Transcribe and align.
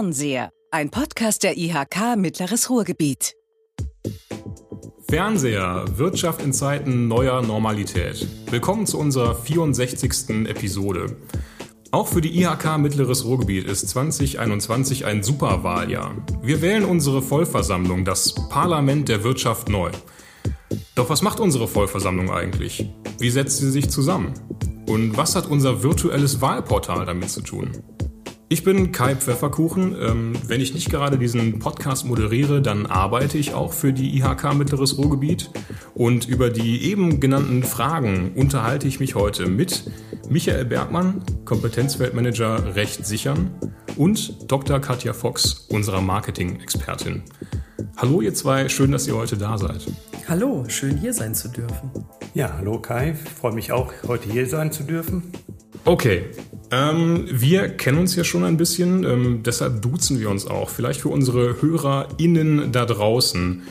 Fernseher, 0.00 0.50
ein 0.70 0.88
Podcast 0.88 1.42
der 1.42 1.58
IHK 1.58 2.16
Mittleres 2.16 2.70
Ruhrgebiet. 2.70 3.34
Fernseher, 5.10 5.84
Wirtschaft 5.98 6.40
in 6.40 6.54
Zeiten 6.54 7.06
neuer 7.06 7.42
Normalität. 7.42 8.26
Willkommen 8.50 8.86
zu 8.86 8.98
unserer 8.98 9.34
64. 9.34 10.48
Episode. 10.48 11.18
Auch 11.90 12.08
für 12.08 12.22
die 12.22 12.40
IHK 12.40 12.78
Mittleres 12.78 13.26
Ruhrgebiet 13.26 13.66
ist 13.66 13.90
2021 13.90 15.04
ein 15.04 15.22
Superwahljahr. 15.22 16.14
Wir 16.40 16.62
wählen 16.62 16.86
unsere 16.86 17.20
Vollversammlung, 17.20 18.06
das 18.06 18.34
Parlament 18.48 19.10
der 19.10 19.22
Wirtschaft 19.22 19.68
neu. 19.68 19.90
Doch 20.94 21.10
was 21.10 21.20
macht 21.20 21.40
unsere 21.40 21.68
Vollversammlung 21.68 22.30
eigentlich? 22.30 22.90
Wie 23.18 23.30
setzt 23.30 23.58
sie 23.58 23.70
sich 23.70 23.90
zusammen? 23.90 24.32
Und 24.88 25.18
was 25.18 25.36
hat 25.36 25.46
unser 25.46 25.82
virtuelles 25.82 26.40
Wahlportal 26.40 27.04
damit 27.04 27.28
zu 27.28 27.42
tun? 27.42 27.82
Ich 28.52 28.64
bin 28.64 28.90
Kai 28.90 29.14
Pfefferkuchen. 29.14 29.96
Ähm, 30.02 30.32
wenn 30.48 30.60
ich 30.60 30.74
nicht 30.74 30.90
gerade 30.90 31.18
diesen 31.18 31.60
Podcast 31.60 32.04
moderiere, 32.04 32.60
dann 32.60 32.84
arbeite 32.86 33.38
ich 33.38 33.54
auch 33.54 33.72
für 33.72 33.92
die 33.92 34.18
IHK 34.18 34.54
Mittleres 34.54 34.98
Ruhrgebiet. 34.98 35.50
Und 35.94 36.26
über 36.26 36.50
die 36.50 36.82
eben 36.90 37.20
genannten 37.20 37.62
Fragen 37.62 38.32
unterhalte 38.34 38.88
ich 38.88 38.98
mich 38.98 39.14
heute 39.14 39.46
mit 39.46 39.88
Michael 40.28 40.64
Bergmann, 40.64 41.22
Kompetenzfeldmanager 41.44 42.74
Recht 42.74 43.06
sichern 43.06 43.52
und 43.96 44.50
Dr. 44.50 44.80
Katja 44.80 45.12
Fox, 45.12 45.68
unserer 45.68 46.00
Marketing-Expertin. 46.00 47.22
Hallo 47.98 48.20
ihr 48.20 48.34
zwei, 48.34 48.68
schön, 48.68 48.90
dass 48.90 49.06
ihr 49.06 49.14
heute 49.14 49.36
da 49.36 49.58
seid. 49.58 49.86
Hallo, 50.28 50.64
schön 50.66 50.96
hier 50.96 51.14
sein 51.14 51.36
zu 51.36 51.50
dürfen. 51.50 51.92
Ja, 52.34 52.52
hallo 52.58 52.80
Kai, 52.80 53.14
freue 53.14 53.54
mich 53.54 53.70
auch, 53.70 53.92
heute 54.08 54.28
hier 54.28 54.48
sein 54.48 54.72
zu 54.72 54.82
dürfen. 54.82 55.30
Okay, 55.84 56.24
ähm, 56.70 57.26
wir 57.30 57.68
kennen 57.68 57.98
uns 57.98 58.14
ja 58.16 58.24
schon 58.24 58.44
ein 58.44 58.56
bisschen, 58.56 59.04
ähm, 59.04 59.42
deshalb 59.44 59.82
duzen 59.82 60.20
wir 60.20 60.30
uns 60.30 60.46
auch. 60.46 60.70
Vielleicht 60.70 61.00
für 61.00 61.08
unsere 61.08 61.60
HörerInnen 61.60 62.72
da 62.72 62.86
draußen. 62.86 63.62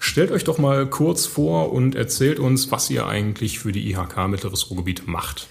Stellt 0.00 0.30
euch 0.30 0.44
doch 0.44 0.58
mal 0.58 0.86
kurz 0.86 1.26
vor 1.26 1.72
und 1.72 1.94
erzählt 1.94 2.38
uns, 2.38 2.70
was 2.70 2.88
ihr 2.90 3.06
eigentlich 3.06 3.58
für 3.58 3.72
die 3.72 3.90
IHK 3.90 4.28
Mittleres 4.28 4.70
Ruhrgebiet 4.70 5.08
macht. 5.08 5.48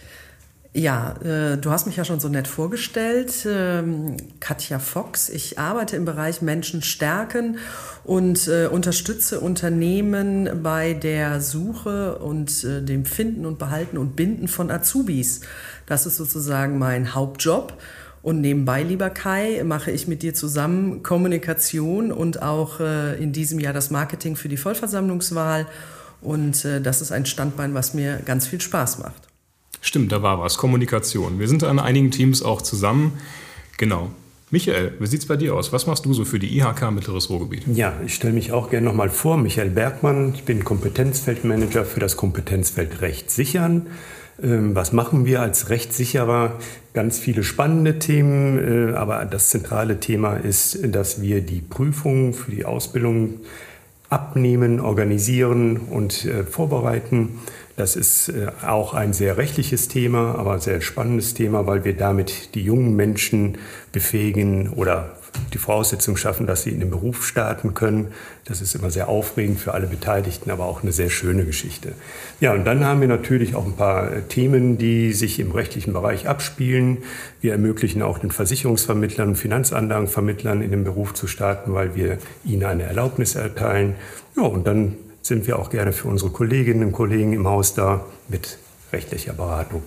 Ja, 0.73 1.15
äh, 1.23 1.57
du 1.57 1.71
hast 1.71 1.87
mich 1.87 1.95
ja 1.95 2.05
schon 2.05 2.19
so 2.19 2.29
nett 2.29 2.47
vorgestellt. 2.47 3.47
Ähm, 3.49 4.17
Katja 4.39 4.79
Fox. 4.79 5.29
Ich 5.29 5.57
arbeite 5.57 5.95
im 5.95 6.05
Bereich 6.05 6.41
Menschen 6.41 6.81
stärken 6.81 7.57
und 8.03 8.47
äh, 8.47 8.67
unterstütze 8.67 9.39
Unternehmen 9.39 10.61
bei 10.61 10.93
der 10.93 11.41
Suche 11.41 12.19
und 12.19 12.63
äh, 12.63 12.83
dem 12.83 13.05
Finden 13.05 13.45
und 13.45 13.59
Behalten 13.59 13.97
und 13.97 14.15
Binden 14.15 14.47
von 14.47 14.69
Azubis. 14.69 15.41
Das 15.85 16.05
ist 16.05 16.17
sozusagen 16.17 16.77
mein 16.77 17.15
Hauptjob. 17.15 17.73
Und 18.21 18.41
nebenbei, 18.41 18.83
lieber 18.83 19.09
Kai, 19.09 19.63
mache 19.63 19.91
ich 19.91 20.07
mit 20.07 20.21
dir 20.21 20.33
zusammen 20.33 21.01
Kommunikation 21.01 22.11
und 22.11 22.41
auch 22.41 22.81
äh, 22.81 23.15
in 23.23 23.31
diesem 23.31 23.59
Jahr 23.59 23.73
das 23.73 23.89
Marketing 23.89 24.35
für 24.35 24.49
die 24.49 24.57
Vollversammlungswahl. 24.57 25.65
Und 26.21 26.65
äh, 26.65 26.81
das 26.81 27.01
ist 27.01 27.11
ein 27.11 27.25
Standbein, 27.25 27.73
was 27.73 27.93
mir 27.93 28.17
ganz 28.25 28.45
viel 28.45 28.59
Spaß 28.59 28.99
macht. 28.99 29.27
Stimmt, 29.81 30.11
da 30.11 30.21
war 30.21 30.39
was. 30.39 30.57
Kommunikation. 30.57 31.39
Wir 31.39 31.47
sind 31.47 31.63
an 31.63 31.79
einigen 31.79 32.11
Teams 32.11 32.43
auch 32.43 32.61
zusammen. 32.61 33.13
Genau. 33.77 34.09
Michael, 34.49 34.93
wie 34.99 35.07
sieht 35.07 35.21
es 35.21 35.25
bei 35.25 35.35
dir 35.35 35.55
aus? 35.55 35.73
Was 35.73 35.87
machst 35.87 36.05
du 36.05 36.13
so 36.13 36.23
für 36.23 36.39
die 36.39 36.57
IHK 36.57 36.91
Mittleres 36.91 37.29
Ruhrgebiet? 37.29 37.63
Ja, 37.67 37.93
ich 38.05 38.15
stelle 38.15 38.33
mich 38.33 38.53
auch 38.53 38.69
gerne 38.69 38.85
nochmal 38.85 39.09
vor. 39.09 39.37
Michael 39.37 39.71
Bergmann, 39.71 40.33
ich 40.33 40.43
bin 40.43 40.63
Kompetenzfeldmanager 40.63 41.83
für 41.83 41.99
das 41.99 42.15
Kompetenzfeld 42.15 43.01
Recht 43.01 43.29
sichern. 43.29 43.87
Ähm, 44.41 44.73
was 44.73 44.93
machen 44.93 45.25
wir 45.25 45.41
als 45.41 45.69
rechtssicherer? 45.69 46.53
Ganz 46.93 47.19
viele 47.19 47.43
spannende 47.43 47.99
Themen, 47.99 48.91
äh, 48.91 48.93
aber 48.93 49.25
das 49.25 49.49
zentrale 49.49 49.99
Thema 49.99 50.37
ist, 50.37 50.79
dass 50.93 51.21
wir 51.21 51.41
die 51.41 51.61
Prüfungen 51.61 52.33
für 52.33 52.51
die 52.51 52.63
Ausbildung 52.63 53.41
abnehmen, 54.09 54.79
organisieren 54.79 55.77
und 55.77 56.23
äh, 56.25 56.43
vorbereiten. 56.43 57.39
Das 57.77 57.95
ist 57.95 58.29
äh, 58.29 58.47
auch 58.65 58.95
ein 58.95 59.13
sehr 59.13 59.37
rechtliches 59.37 59.87
Thema, 59.87 60.33
aber 60.35 60.59
sehr 60.59 60.81
spannendes 60.81 61.35
Thema, 61.35 61.67
weil 61.67 61.85
wir 61.85 61.95
damit 61.95 62.55
die 62.55 62.63
jungen 62.63 62.95
Menschen 62.95 63.59
befähigen 63.91 64.69
oder 64.69 65.15
die 65.53 65.59
Voraussetzungen 65.59 66.17
schaffen, 66.17 66.47
dass 66.47 66.63
sie 66.63 66.71
in 66.71 66.79
den 66.79 66.89
Beruf 66.89 67.23
starten 67.23 67.75
können. 67.75 68.07
Das 68.45 68.61
ist 68.61 68.73
immer 68.73 68.89
sehr 68.89 69.09
aufregend 69.09 69.59
für 69.59 69.75
alle 69.75 69.85
Beteiligten, 69.85 70.49
aber 70.49 70.65
auch 70.65 70.81
eine 70.81 70.91
sehr 70.91 71.11
schöne 71.11 71.45
Geschichte. 71.45 71.91
Ja, 72.39 72.53
und 72.53 72.65
dann 72.65 72.83
haben 72.83 72.99
wir 72.99 73.07
natürlich 73.07 73.53
auch 73.53 73.67
ein 73.67 73.75
paar 73.75 74.11
äh, 74.11 74.21
Themen, 74.23 74.79
die 74.79 75.13
sich 75.13 75.39
im 75.39 75.51
rechtlichen 75.51 75.93
Bereich 75.93 76.27
abspielen. 76.27 77.03
Wir 77.41 77.51
ermöglichen 77.51 78.01
auch 78.01 78.17
den 78.17 78.31
Versicherungsvermittlern 78.31 79.29
und 79.29 79.35
Finanzanlagenvermittlern 79.35 80.63
in 80.63 80.71
den 80.71 80.83
Beruf 80.83 81.13
zu 81.13 81.27
starten, 81.27 81.75
weil 81.75 81.95
wir 81.95 82.17
ihnen 82.43 82.63
eine 82.63 82.83
Erlaubnis 82.83 83.35
erteilen. 83.35 83.93
Ja, 84.35 84.43
und 84.43 84.65
dann 84.65 84.95
sind 85.27 85.45
wir 85.45 85.59
auch 85.59 85.69
gerne 85.69 85.91
für 85.91 86.07
unsere 86.07 86.31
Kolleginnen 86.31 86.83
und 86.83 86.91
Kollegen 86.93 87.33
im 87.33 87.47
Haus 87.47 87.73
da 87.73 88.05
mit 88.29 88.57
rechtlicher 88.91 89.33
Beratung. 89.33 89.83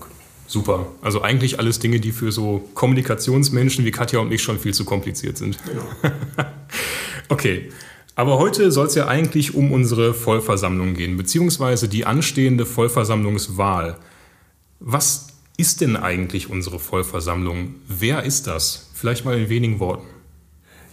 Super. 0.46 0.88
Also 1.00 1.22
eigentlich 1.22 1.58
alles 1.58 1.78
Dinge, 1.78 2.00
die 2.00 2.12
für 2.12 2.32
so 2.32 2.68
Kommunikationsmenschen 2.74 3.84
wie 3.84 3.90
Katja 3.90 4.18
und 4.18 4.28
mich 4.28 4.42
schon 4.42 4.58
viel 4.58 4.74
zu 4.74 4.84
kompliziert 4.84 5.38
sind. 5.38 5.58
Genau. 5.64 6.14
okay. 7.28 7.70
Aber 8.16 8.38
heute 8.38 8.70
soll 8.70 8.88
es 8.88 8.96
ja 8.96 9.06
eigentlich 9.06 9.54
um 9.54 9.72
unsere 9.72 10.12
Vollversammlung 10.12 10.94
gehen, 10.94 11.16
beziehungsweise 11.16 11.88
die 11.88 12.04
anstehende 12.04 12.66
Vollversammlungswahl. 12.66 13.96
Was 14.80 15.28
ist 15.56 15.80
denn 15.80 15.96
eigentlich 15.96 16.50
unsere 16.50 16.78
Vollversammlung? 16.78 17.76
Wer 17.86 18.24
ist 18.24 18.46
das? 18.46 18.90
Vielleicht 18.92 19.24
mal 19.24 19.38
in 19.38 19.48
wenigen 19.48 19.78
Worten. 19.78 20.06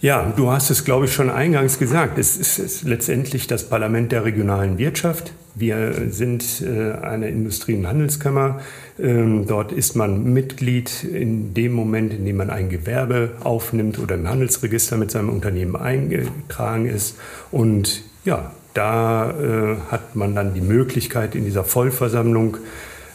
Ja, 0.00 0.32
du 0.36 0.52
hast 0.52 0.70
es, 0.70 0.84
glaube 0.84 1.06
ich, 1.06 1.12
schon 1.12 1.28
eingangs 1.28 1.80
gesagt. 1.80 2.18
Es 2.18 2.36
ist 2.36 2.84
letztendlich 2.84 3.48
das 3.48 3.68
Parlament 3.68 4.12
der 4.12 4.24
regionalen 4.24 4.78
Wirtschaft. 4.78 5.32
Wir 5.56 5.92
sind 6.10 6.62
äh, 6.62 6.92
eine 6.92 7.28
Industrie- 7.28 7.74
und 7.74 7.88
Handelskammer. 7.88 8.60
Ähm, 9.00 9.48
dort 9.48 9.72
ist 9.72 9.96
man 9.96 10.32
Mitglied 10.32 11.02
in 11.02 11.52
dem 11.52 11.72
Moment, 11.72 12.14
in 12.14 12.24
dem 12.24 12.36
man 12.36 12.48
ein 12.48 12.68
Gewerbe 12.68 13.32
aufnimmt 13.42 13.98
oder 13.98 14.14
im 14.14 14.28
Handelsregister 14.28 14.96
mit 14.96 15.10
seinem 15.10 15.30
Unternehmen 15.30 15.74
eingetragen 15.74 16.86
ist. 16.86 17.16
Und 17.50 18.04
ja, 18.24 18.52
da 18.74 19.32
äh, 19.32 19.76
hat 19.90 20.14
man 20.14 20.36
dann 20.36 20.54
die 20.54 20.60
Möglichkeit, 20.60 21.34
in 21.34 21.44
dieser 21.44 21.64
Vollversammlung 21.64 22.58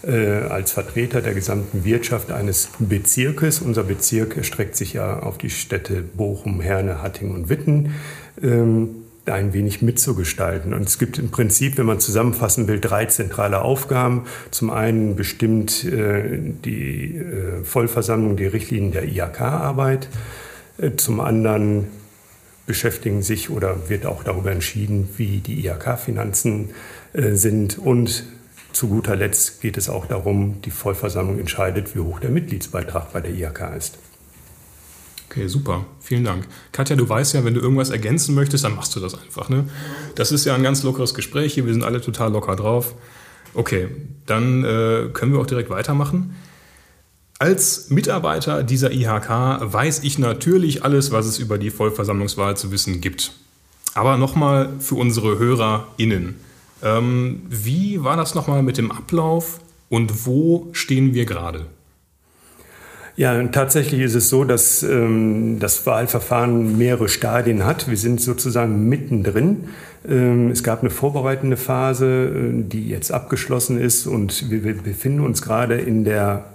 als 0.03 0.74
Vertreter 0.74 1.22
der 1.22 1.34
gesamten 1.34 1.86
Wirtschaft 1.86 2.31
eines 2.31 2.69
Bezirkes. 2.78 3.59
Unser 3.62 3.84
Bezirk 3.84 4.36
erstreckt 4.36 4.75
sich 4.75 4.94
ja 4.94 5.19
auf 5.19 5.38
die 5.38 5.50
Städte 5.50 6.02
Bochum, 6.02 6.59
Herne, 6.59 7.02
Hattingen 7.02 7.36
und 7.36 7.50
Witten. 7.50 7.94
Ähm, 8.42 9.03
ein 9.25 9.53
wenig 9.53 9.81
mitzugestalten. 9.81 10.74
Und 10.74 10.84
es 10.84 11.00
gibt 11.00 11.18
im 11.18 11.31
Prinzip, 11.31 11.78
wenn 11.78 11.86
man 11.86 12.00
zusammenfassen 12.00 12.68
will, 12.68 12.80
drei 12.80 13.06
zentrale 13.06 13.62
Aufgaben. 13.62 14.25
Zum 14.52 14.69
einen 14.69 15.16
bestimmt 15.16 15.86
äh, 15.86 16.40
die 16.66 17.18
äh, 17.18 17.63
Vollversammlung 17.63 18.36
die 18.36 18.46
Richtlinien 18.46 18.92
der 18.92 19.06
IHK-Arbeit. 19.06 20.09
Äh, 20.78 20.92
zum 20.97 21.22
anderen 21.22 21.88
beschäftigen 22.66 23.22
sich 23.22 23.50
oder 23.50 23.90
wird 23.90 24.06
auch 24.06 24.24
darüber 24.24 24.52
entschieden, 24.52 25.09
wie 25.18 25.40
die 25.40 25.66
IHK-Finanzen 25.66 26.72
äh, 27.13 27.31
sind. 27.31 27.78
Und 27.78 28.25
zu 28.73 28.89
guter 28.89 29.16
Letzt 29.16 29.61
geht 29.61 29.78
es 29.78 29.89
auch 29.89 30.06
darum, 30.06 30.61
die 30.61 30.72
Vollversammlung 30.72 31.39
entscheidet, 31.39 31.95
wie 31.95 32.00
hoch 32.00 32.19
der 32.19 32.29
Mitgliedsbeitrag 32.29 33.13
bei 33.13 33.22
der 33.22 33.31
IHK 33.31 33.75
ist. 33.78 33.97
Okay, 35.29 35.47
super. 35.47 35.85
Vielen 36.00 36.23
Dank. 36.23 36.47
Katja, 36.72 36.95
du 36.95 37.09
weißt 37.09 37.33
ja, 37.33 37.44
wenn 37.44 37.56
du 37.56 37.59
irgendwas 37.59 37.89
ergänzen 37.89 38.35
möchtest, 38.35 38.63
dann 38.63 38.75
machst 38.75 38.95
du 38.95 39.00
das 39.00 39.19
einfach. 39.19 39.50
Ne? 39.50 39.66
Das 40.16 40.31
ist 40.31 40.45
ja 40.45 40.53
ein 40.53 40.62
ganz 40.62 40.83
lockeres 40.83 41.16
Gespräch 41.16 41.56
hier. 41.56 41.66
Wir 41.66 41.73
sind 41.73 41.83
alle 41.83 42.01
total 42.01 42.31
locker 42.31 42.56
drauf. 42.56 42.94
Okay, 43.56 43.88
dann 44.25 44.63
äh, 44.63 45.09
können 45.13 45.33
wir 45.33 45.39
auch 45.39 45.48
direkt 45.48 45.69
weitermachen. 45.69 46.36
Als 47.39 47.89
Mitarbeiter 47.89 48.63
dieser 48.63 48.92
IHK 48.92 49.30
weiß 49.74 50.03
ich 50.03 50.19
natürlich 50.19 50.83
alles, 50.83 51.12
was 51.12 51.25
es 51.25 51.39
über 51.39 51.57
die 51.57 51.71
Vollversammlungswahl 51.71 52.56
zu 52.56 52.71
wissen 52.71 53.01
gibt. 53.01 53.33
Aber 53.95 54.18
nochmal 54.18 54.69
für 54.80 54.95
unsere 54.95 55.39
HörerInnen. 55.39 56.36
Ähm, 56.83 57.44
wie 57.50 58.03
war 58.03 58.18
das 58.18 58.35
nochmal 58.35 58.62
mit 58.62 58.77
dem 58.77 58.91
Ablauf 58.91 59.59
und 59.89 60.25
wo 60.25 60.68
stehen 60.74 61.13
wir 61.13 61.25
gerade? 61.25 61.65
Ja, 63.15 63.41
tatsächlich 63.44 64.01
ist 64.01 64.15
es 64.15 64.30
so, 64.30 64.44
dass 64.44 64.81
ähm, 64.81 65.59
das 65.59 65.85
Wahlverfahren 65.85 66.77
mehrere 66.80 67.09
Stadien 67.09 67.63
hat. 67.63 67.88
Wir 67.88 67.97
sind 67.97 68.19
sozusagen 68.19 68.89
mittendrin. 68.89 69.65
Ähm, 70.07 70.50
es 70.50 70.63
gab 70.63 70.81
eine 70.81 70.89
vorbereitende 70.89 71.56
Phase, 71.56 72.07
äh, 72.07 72.63
die 72.63 72.89
jetzt 72.89 73.12
abgeschlossen 73.12 73.79
ist 73.79 74.07
und 74.07 74.50
wir, 74.50 74.63
wir 74.63 74.75
befinden 74.75 75.19
uns 75.19 75.44
gerade 75.44 75.75
in 75.75 76.06
der 76.06 76.52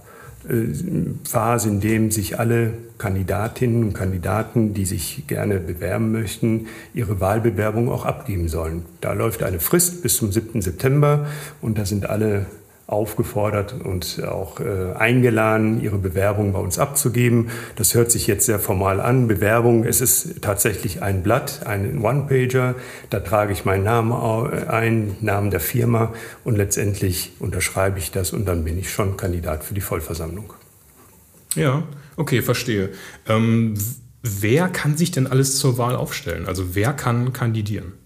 Phase, 1.24 1.68
in 1.68 1.80
dem 1.80 2.10
sich 2.10 2.38
alle 2.38 2.72
Kandidatinnen 2.96 3.84
und 3.84 3.92
Kandidaten, 3.92 4.72
die 4.72 4.86
sich 4.86 5.26
gerne 5.26 5.60
bewerben 5.60 6.10
möchten, 6.10 6.66
ihre 6.94 7.20
Wahlbewerbung 7.20 7.90
auch 7.90 8.06
abgeben 8.06 8.48
sollen. 8.48 8.84
Da 9.00 9.12
läuft 9.12 9.42
eine 9.42 9.60
Frist 9.60 10.02
bis 10.02 10.16
zum 10.16 10.32
7. 10.32 10.62
September 10.62 11.26
und 11.60 11.78
da 11.78 11.84
sind 11.84 12.08
alle 12.08 12.46
aufgefordert 12.88 13.74
und 13.84 14.24
auch 14.24 14.60
äh, 14.60 14.94
eingeladen, 14.94 15.82
ihre 15.82 15.98
Bewerbung 15.98 16.54
bei 16.54 16.58
uns 16.58 16.78
abzugeben. 16.78 17.50
Das 17.76 17.94
hört 17.94 18.10
sich 18.10 18.26
jetzt 18.26 18.46
sehr 18.46 18.58
formal 18.58 19.00
an. 19.00 19.28
Bewerbung, 19.28 19.84
es 19.84 20.00
ist 20.00 20.40
tatsächlich 20.40 21.02
ein 21.02 21.22
Blatt, 21.22 21.66
ein 21.66 22.02
One-Pager. 22.02 22.74
Da 23.10 23.20
trage 23.20 23.52
ich 23.52 23.66
meinen 23.66 23.84
Namen 23.84 24.12
ein, 24.12 25.16
Namen 25.20 25.50
der 25.50 25.60
Firma 25.60 26.14
und 26.44 26.56
letztendlich 26.56 27.32
unterschreibe 27.40 27.98
ich 27.98 28.10
das 28.10 28.32
und 28.32 28.46
dann 28.46 28.64
bin 28.64 28.78
ich 28.78 28.90
schon 28.90 29.18
Kandidat 29.18 29.64
für 29.64 29.74
die 29.74 29.82
Vollversammlung. 29.82 30.54
Ja, 31.56 31.82
okay, 32.16 32.40
verstehe. 32.40 32.88
Ähm, 33.26 33.74
wer 34.22 34.68
kann 34.68 34.96
sich 34.96 35.10
denn 35.10 35.26
alles 35.26 35.58
zur 35.58 35.76
Wahl 35.76 35.94
aufstellen? 35.94 36.46
Also 36.46 36.74
wer 36.74 36.94
kann 36.94 37.34
kandidieren? 37.34 37.97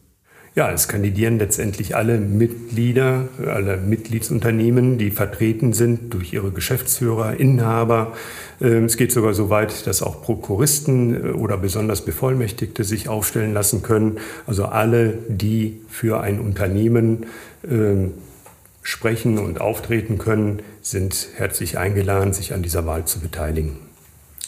Ja, 0.54 0.70
es 0.70 0.86
kandidieren 0.86 1.38
letztendlich 1.38 1.96
alle 1.96 2.18
Mitglieder, 2.18 3.28
alle 3.46 3.78
Mitgliedsunternehmen, 3.78 4.98
die 4.98 5.10
vertreten 5.10 5.72
sind 5.72 6.12
durch 6.12 6.34
ihre 6.34 6.50
Geschäftsführer, 6.50 7.40
Inhaber. 7.40 8.12
Ähm, 8.60 8.84
es 8.84 8.98
geht 8.98 9.12
sogar 9.12 9.32
so 9.32 9.48
weit, 9.48 9.86
dass 9.86 10.02
auch 10.02 10.20
Prokuristen 10.20 11.14
äh, 11.14 11.28
oder 11.30 11.56
besonders 11.56 12.04
Bevollmächtigte 12.04 12.84
sich 12.84 13.08
aufstellen 13.08 13.54
lassen 13.54 13.82
können. 13.82 14.18
Also 14.46 14.66
alle, 14.66 15.14
die 15.28 15.80
für 15.88 16.20
ein 16.20 16.38
Unternehmen 16.38 17.24
ähm, 17.66 18.12
sprechen 18.82 19.38
und 19.38 19.58
auftreten 19.58 20.18
können, 20.18 20.60
sind 20.82 21.28
herzlich 21.34 21.78
eingeladen, 21.78 22.34
sich 22.34 22.52
an 22.52 22.62
dieser 22.62 22.84
Wahl 22.84 23.06
zu 23.06 23.20
beteiligen. 23.20 23.78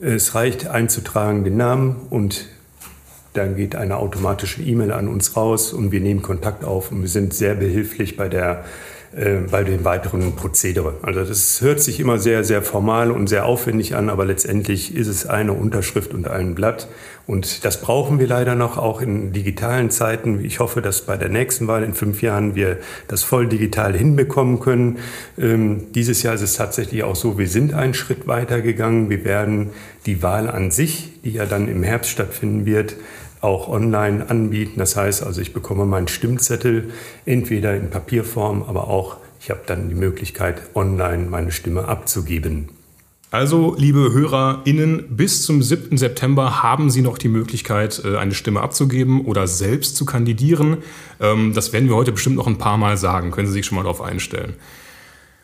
Es 0.00 0.34
reicht 0.34 0.68
einzutragen 0.68 1.44
den 1.44 1.56
Namen 1.56 1.96
und 2.10 2.48
dann 3.32 3.56
geht 3.56 3.74
eine 3.74 3.96
automatische 3.96 4.62
E-Mail 4.62 4.92
an 4.92 5.08
uns 5.08 5.36
raus 5.36 5.72
und 5.72 5.92
wir 5.92 6.00
nehmen 6.00 6.22
Kontakt 6.22 6.64
auf 6.64 6.92
und 6.92 7.02
wir 7.02 7.08
sind 7.08 7.34
sehr 7.34 7.54
behilflich 7.54 8.16
bei 8.16 8.28
der 8.28 8.64
äh, 9.16 9.46
bei 9.48 9.62
den 9.62 9.84
weiteren 9.84 10.34
Prozedere. 10.34 10.94
Also 11.02 11.24
das 11.24 11.60
hört 11.60 11.80
sich 11.80 12.00
immer 12.00 12.18
sehr, 12.18 12.42
sehr 12.42 12.62
formal 12.62 13.12
und 13.12 13.28
sehr 13.28 13.46
aufwendig 13.46 13.94
an, 13.94 14.08
aber 14.08 14.24
letztendlich 14.24 14.96
ist 14.96 15.06
es 15.06 15.26
eine 15.26 15.52
Unterschrift 15.52 16.12
und 16.12 16.26
ein 16.26 16.54
Blatt. 16.56 16.88
Und 17.26 17.64
das 17.64 17.80
brauchen 17.80 18.18
wir 18.18 18.26
leider 18.26 18.54
noch 18.54 18.76
auch 18.76 19.00
in 19.00 19.32
digitalen 19.32 19.90
Zeiten. 19.90 20.44
Ich 20.44 20.58
hoffe, 20.58 20.82
dass 20.82 21.02
bei 21.02 21.16
der 21.16 21.28
nächsten 21.28 21.68
Wahl 21.68 21.84
in 21.84 21.94
fünf 21.94 22.22
Jahren 22.22 22.54
wir 22.54 22.78
das 23.06 23.22
voll 23.22 23.46
digital 23.46 23.96
hinbekommen 23.96 24.58
können. 24.58 24.98
Ähm, 25.38 25.92
dieses 25.94 26.22
Jahr 26.22 26.34
ist 26.34 26.42
es 26.42 26.54
tatsächlich 26.54 27.04
auch 27.04 27.16
so, 27.16 27.38
wir 27.38 27.48
sind 27.48 27.72
einen 27.72 27.94
Schritt 27.94 28.26
weiter 28.26 28.60
gegangen. 28.60 29.10
Wir 29.10 29.24
werden 29.24 29.70
die 30.06 30.22
Wahl 30.22 30.50
an 30.50 30.70
sich, 30.70 31.20
die 31.22 31.32
ja 31.32 31.46
dann 31.46 31.68
im 31.68 31.82
Herbst 31.82 32.10
stattfinden 32.10 32.66
wird, 32.66 32.96
auch 33.44 33.68
online 33.68 34.28
anbieten. 34.28 34.78
Das 34.78 34.96
heißt 34.96 35.22
also, 35.22 35.40
ich 35.40 35.52
bekomme 35.52 35.84
meinen 35.84 36.08
Stimmzettel 36.08 36.90
entweder 37.26 37.76
in 37.76 37.90
Papierform, 37.90 38.64
aber 38.64 38.88
auch 38.88 39.18
ich 39.40 39.50
habe 39.50 39.60
dann 39.66 39.90
die 39.90 39.94
Möglichkeit, 39.94 40.62
online 40.74 41.26
meine 41.28 41.52
Stimme 41.52 41.86
abzugeben. 41.86 42.70
Also, 43.30 43.74
liebe 43.76 44.12
HörerInnen, 44.12 45.16
bis 45.16 45.42
zum 45.42 45.60
7. 45.60 45.98
September 45.98 46.62
haben 46.62 46.88
Sie 46.88 47.02
noch 47.02 47.18
die 47.18 47.28
Möglichkeit, 47.28 48.00
äh, 48.04 48.16
eine 48.16 48.32
Stimme 48.32 48.60
abzugeben 48.60 49.26
oder 49.26 49.46
selbst 49.46 49.96
zu 49.96 50.06
kandidieren. 50.06 50.78
Ähm, 51.20 51.52
das 51.52 51.72
werden 51.72 51.88
wir 51.88 51.96
heute 51.96 52.12
bestimmt 52.12 52.36
noch 52.36 52.46
ein 52.46 52.58
paar 52.58 52.78
Mal 52.78 52.96
sagen. 52.96 53.32
Können 53.32 53.48
Sie 53.48 53.52
sich 53.52 53.66
schon 53.66 53.76
mal 53.76 53.82
darauf 53.82 54.00
einstellen. 54.00 54.54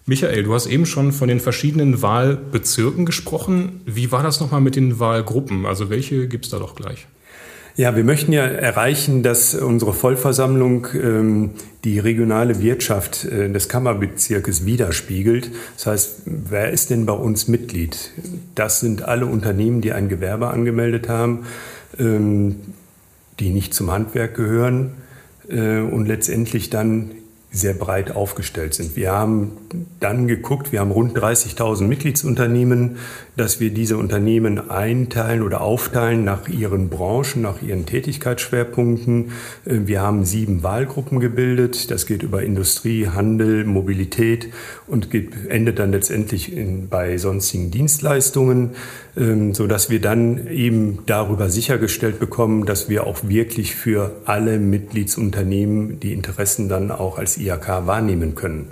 Michael, 0.06 0.44
du 0.44 0.55
hast 0.55 0.67
eben 0.67 0.87
schon 0.87 1.12
von 1.12 1.29
den 1.29 1.41
verschiedenen 1.41 2.00
Wahlbezirken 2.00 3.05
gesprochen. 3.05 3.82
Wie 3.85 4.12
war 4.12 4.23
das 4.23 4.41
nochmal 4.41 4.61
mit 4.61 4.76
den 4.76 4.99
Wahlgruppen? 4.99 5.67
Also, 5.67 5.91
welche 5.91 6.29
gibt 6.29 6.44
es 6.47 6.52
da 6.52 6.58
doch 6.58 6.76
gleich? 6.76 7.06
Ja, 7.76 7.96
wir 7.96 8.05
möchten 8.05 8.32
ja 8.32 8.44
erreichen, 8.44 9.22
dass 9.22 9.55
unsere 9.55 9.94
Vollversammlung 9.94 10.88
ähm, 10.94 11.50
die 11.84 11.99
regionale 11.99 12.61
Wirtschaft 12.61 13.25
äh, 13.25 13.49
des 13.49 13.69
Kammerbezirkes 13.69 14.67
widerspiegelt. 14.67 15.50
Das 15.76 15.87
heißt, 15.87 16.22
wer 16.26 16.70
ist 16.70 16.90
denn 16.90 17.06
bei 17.06 17.12
uns 17.12 17.49
Mitglied? 17.49 18.11
Das 18.55 18.81
sind 18.81 19.02
alle 19.02 19.26
Unternehmen, 19.26 19.81
die 19.81 19.93
ein 19.93 20.08
Gewerbe 20.08 20.49
angemeldet 20.49 21.08
haben, 21.08 21.46
ähm, 21.99 22.56
die 23.38 23.50
nicht 23.50 23.73
zum 23.73 23.90
Handwerk 23.90 24.34
gehören 24.34 24.93
äh, 25.49 25.78
und 25.78 26.06
letztendlich 26.06 26.70
dann 26.70 27.12
sehr 27.52 27.75
breit 27.75 28.14
aufgestellt 28.14 28.75
sind. 28.75 28.94
Wir 28.94 29.11
haben 29.11 29.52
dann 29.99 30.29
geguckt, 30.29 30.70
wir 30.70 30.79
haben 30.79 30.93
rund 30.93 31.19
30.000 31.19 31.82
Mitgliedsunternehmen, 31.82 32.99
dass 33.37 33.59
wir 33.59 33.71
diese 33.71 33.97
Unternehmen 33.97 34.71
einteilen 34.71 35.42
oder 35.42 35.61
aufteilen 35.61 36.25
nach 36.25 36.47
ihren 36.47 36.90
Branchen, 36.90 37.42
nach 37.42 37.61
ihren 37.61 37.87
Tätigkeitsschwerpunkten. 37.87 39.33
Äh, 39.64 39.78
wir 39.87 40.00
haben 40.00 40.25
sieben 40.25 40.62
Wahlgruppen 40.62 41.19
gebildet. 41.19 41.90
Das 41.90 42.07
geht 42.07 42.23
über 42.23 42.42
Industrie, 42.45 43.09
Handel, 43.09 43.64
Mobilität 43.64 44.49
und 44.87 45.09
endet 45.49 45.80
dann 45.80 45.90
letztendlich 45.90 46.57
in, 46.57 46.88
bei 46.88 47.19
sonstigen 47.19 47.73
Dienstleistungen, 47.73 48.71
ähm, 49.16 49.54
so 49.54 49.66
dass 49.66 49.90
wir 49.90 50.00
dann 50.00 50.47
eben 50.47 51.00
darüber 51.07 51.50
sichergestellt 51.50 52.21
bekommen, 52.21 52.64
dass 52.64 52.88
wir 52.88 53.09
auch 53.09 53.25
wirklich 53.25 53.75
für 53.75 54.12
alle 54.25 54.61
Mitgliedsunternehmen 54.61 55.99
die 55.99 56.12
Interessen 56.12 56.69
dann 56.69 56.92
auch 56.92 57.19
als 57.19 57.39
IHK 57.40 57.87
wahrnehmen 57.87 58.35
können. 58.35 58.70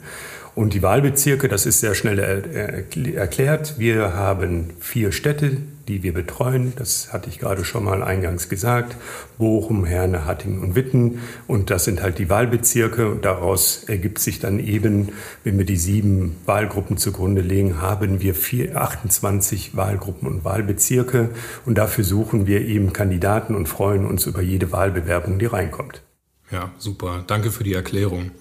Und 0.58 0.74
die 0.74 0.82
Wahlbezirke, 0.82 1.46
das 1.46 1.66
ist 1.66 1.78
sehr 1.78 1.94
schnell 1.94 2.18
erklärt. 2.18 3.78
Wir 3.78 4.14
haben 4.14 4.70
vier 4.80 5.12
Städte, 5.12 5.58
die 5.86 6.02
wir 6.02 6.12
betreuen. 6.12 6.72
Das 6.74 7.12
hatte 7.12 7.28
ich 7.28 7.38
gerade 7.38 7.64
schon 7.64 7.84
mal 7.84 8.02
eingangs 8.02 8.48
gesagt. 8.48 8.96
Bochum, 9.38 9.84
Herne, 9.84 10.24
Hattingen 10.26 10.60
und 10.60 10.74
Witten. 10.74 11.20
Und 11.46 11.70
das 11.70 11.84
sind 11.84 12.02
halt 12.02 12.18
die 12.18 12.28
Wahlbezirke. 12.28 13.08
Und 13.08 13.24
daraus 13.24 13.84
ergibt 13.84 14.18
sich 14.18 14.40
dann 14.40 14.58
eben, 14.58 15.10
wenn 15.44 15.58
wir 15.58 15.64
die 15.64 15.76
sieben 15.76 16.34
Wahlgruppen 16.44 16.96
zugrunde 16.96 17.40
legen, 17.40 17.80
haben 17.80 18.20
wir 18.20 18.34
vier, 18.34 18.76
28 18.80 19.76
Wahlgruppen 19.76 20.26
und 20.26 20.44
Wahlbezirke. 20.44 21.30
Und 21.66 21.78
dafür 21.78 22.02
suchen 22.02 22.48
wir 22.48 22.62
eben 22.62 22.92
Kandidaten 22.92 23.54
und 23.54 23.68
freuen 23.68 24.04
uns 24.04 24.26
über 24.26 24.42
jede 24.42 24.72
Wahlbewerbung, 24.72 25.38
die 25.38 25.46
reinkommt. 25.46 26.02
Ja, 26.50 26.72
super. 26.78 27.22
Danke 27.28 27.52
für 27.52 27.62
die 27.62 27.74
Erklärung. 27.74 28.32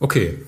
Okay. 0.00 0.38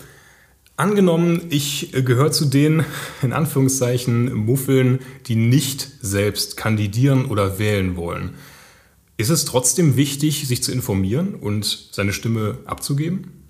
Angenommen, 0.76 1.47
ich 1.49 1.95
äh, 1.95 2.03
gehöre 2.03 2.33
zu 2.33 2.45
den, 2.45 2.85
in 3.23 3.33
Anführungszeichen, 3.33 4.33
Muffeln, 4.35 5.00
die 5.26 5.37
nicht 5.37 5.88
selbst 6.00 6.57
kandidieren 6.57 7.26
oder 7.26 7.59
wählen 7.59 7.97
wollen. 7.97 8.35
Ist 9.17 9.31
es 9.31 9.47
trotzdem 9.47 9.97
wichtig, 9.97 10.47
sich 10.47 10.62
zu 10.62 10.73
informieren 10.73 11.35
und 11.35 11.88
seine 11.93 12.12
Stimme 12.12 12.59
abzugeben? 12.67 13.45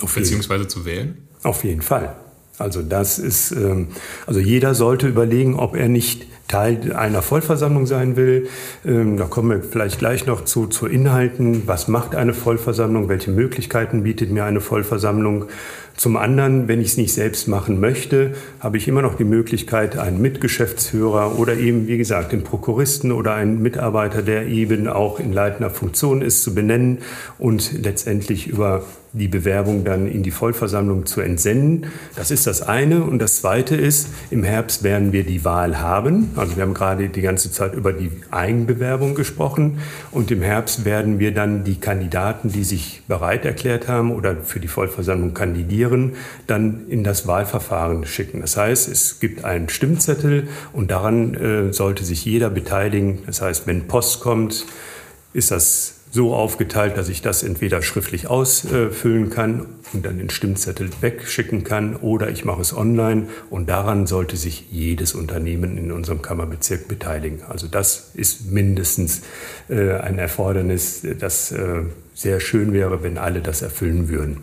Auf 0.00 0.14
beziehungsweise 0.14 0.66
zu 0.66 0.86
wählen? 0.86 1.28
Auf 1.42 1.62
jeden 1.64 1.82
Fall. 1.82 2.16
Also 2.56 2.82
das 2.82 3.18
ist, 3.18 3.52
ähm, 3.52 3.88
also 4.26 4.40
jeder 4.40 4.74
sollte 4.74 5.08
überlegen, 5.08 5.56
ob 5.56 5.76
er 5.76 5.88
nicht 5.88 6.26
Teil 6.50 6.92
einer 6.92 7.22
Vollversammlung 7.22 7.86
sein 7.86 8.16
will. 8.16 8.48
Ähm, 8.84 9.16
da 9.16 9.24
kommen 9.24 9.50
wir 9.50 9.62
vielleicht 9.62 10.00
gleich 10.00 10.26
noch 10.26 10.44
zu, 10.44 10.66
zu 10.66 10.86
Inhalten. 10.86 11.62
Was 11.66 11.88
macht 11.88 12.14
eine 12.14 12.34
Vollversammlung? 12.34 13.08
Welche 13.08 13.30
Möglichkeiten 13.30 14.02
bietet 14.02 14.30
mir 14.30 14.44
eine 14.44 14.60
Vollversammlung? 14.60 15.46
Zum 15.96 16.16
anderen, 16.16 16.66
wenn 16.66 16.80
ich 16.80 16.88
es 16.88 16.96
nicht 16.96 17.12
selbst 17.12 17.46
machen 17.46 17.78
möchte, 17.78 18.32
habe 18.58 18.78
ich 18.78 18.88
immer 18.88 19.02
noch 19.02 19.16
die 19.16 19.24
Möglichkeit, 19.24 19.98
einen 19.98 20.20
Mitgeschäftsführer 20.20 21.38
oder 21.38 21.54
eben, 21.56 21.86
wie 21.88 21.98
gesagt, 21.98 22.32
den 22.32 22.42
Prokuristen 22.42 23.12
oder 23.12 23.34
einen 23.34 23.60
Mitarbeiter, 23.60 24.22
der 24.22 24.46
eben 24.46 24.88
auch 24.88 25.20
in 25.20 25.32
leitender 25.32 25.70
Funktion 25.70 26.22
ist, 26.22 26.42
zu 26.42 26.54
benennen 26.54 26.98
und 27.38 27.84
letztendlich 27.84 28.46
über 28.46 28.82
die 29.12 29.28
Bewerbung 29.28 29.84
dann 29.84 30.06
in 30.06 30.22
die 30.22 30.30
Vollversammlung 30.30 31.06
zu 31.06 31.20
entsenden. 31.20 31.86
Das 32.14 32.30
ist 32.30 32.46
das 32.46 32.62
eine. 32.62 33.02
Und 33.02 33.18
das 33.18 33.36
zweite 33.40 33.74
ist, 33.74 34.08
im 34.30 34.44
Herbst 34.44 34.82
werden 34.82 35.12
wir 35.12 35.24
die 35.24 35.44
Wahl 35.44 35.80
haben. 35.80 36.30
Also 36.36 36.56
wir 36.56 36.62
haben 36.62 36.74
gerade 36.74 37.08
die 37.08 37.20
ganze 37.20 37.50
Zeit 37.50 37.74
über 37.74 37.92
die 37.92 38.10
Eigenbewerbung 38.30 39.14
gesprochen. 39.14 39.78
Und 40.12 40.30
im 40.30 40.42
Herbst 40.42 40.84
werden 40.84 41.18
wir 41.18 41.34
dann 41.34 41.64
die 41.64 41.80
Kandidaten, 41.80 42.50
die 42.50 42.64
sich 42.64 43.02
bereit 43.08 43.44
erklärt 43.44 43.88
haben 43.88 44.12
oder 44.12 44.36
für 44.36 44.60
die 44.60 44.68
Vollversammlung 44.68 45.34
kandidieren, 45.34 46.12
dann 46.46 46.86
in 46.88 47.02
das 47.02 47.26
Wahlverfahren 47.26 48.06
schicken. 48.06 48.40
Das 48.40 48.56
heißt, 48.56 48.88
es 48.88 49.18
gibt 49.18 49.44
einen 49.44 49.68
Stimmzettel 49.68 50.48
und 50.72 50.90
daran 50.90 51.34
äh, 51.34 51.72
sollte 51.72 52.04
sich 52.04 52.24
jeder 52.24 52.50
beteiligen. 52.50 53.20
Das 53.26 53.42
heißt, 53.42 53.66
wenn 53.66 53.88
Post 53.88 54.20
kommt, 54.20 54.66
ist 55.32 55.50
das 55.50 55.99
so 56.10 56.34
aufgeteilt, 56.34 56.96
dass 56.96 57.08
ich 57.08 57.22
das 57.22 57.42
entweder 57.42 57.82
schriftlich 57.82 58.26
ausfüllen 58.26 59.30
kann 59.30 59.66
und 59.92 60.04
dann 60.04 60.18
den 60.18 60.30
Stimmzettel 60.30 60.90
wegschicken 61.00 61.62
kann 61.62 61.96
oder 61.96 62.30
ich 62.30 62.44
mache 62.44 62.60
es 62.60 62.76
online 62.76 63.28
und 63.48 63.68
daran 63.68 64.06
sollte 64.06 64.36
sich 64.36 64.66
jedes 64.70 65.14
Unternehmen 65.14 65.78
in 65.78 65.92
unserem 65.92 66.20
Kammerbezirk 66.20 66.88
beteiligen. 66.88 67.42
Also 67.48 67.68
das 67.68 68.10
ist 68.14 68.50
mindestens 68.50 69.22
äh, 69.68 69.92
ein 69.92 70.18
Erfordernis, 70.18 71.06
das 71.18 71.52
äh, 71.52 71.82
sehr 72.14 72.40
schön 72.40 72.72
wäre, 72.72 73.02
wenn 73.02 73.16
alle 73.16 73.40
das 73.40 73.62
erfüllen 73.62 74.08
würden. 74.08 74.38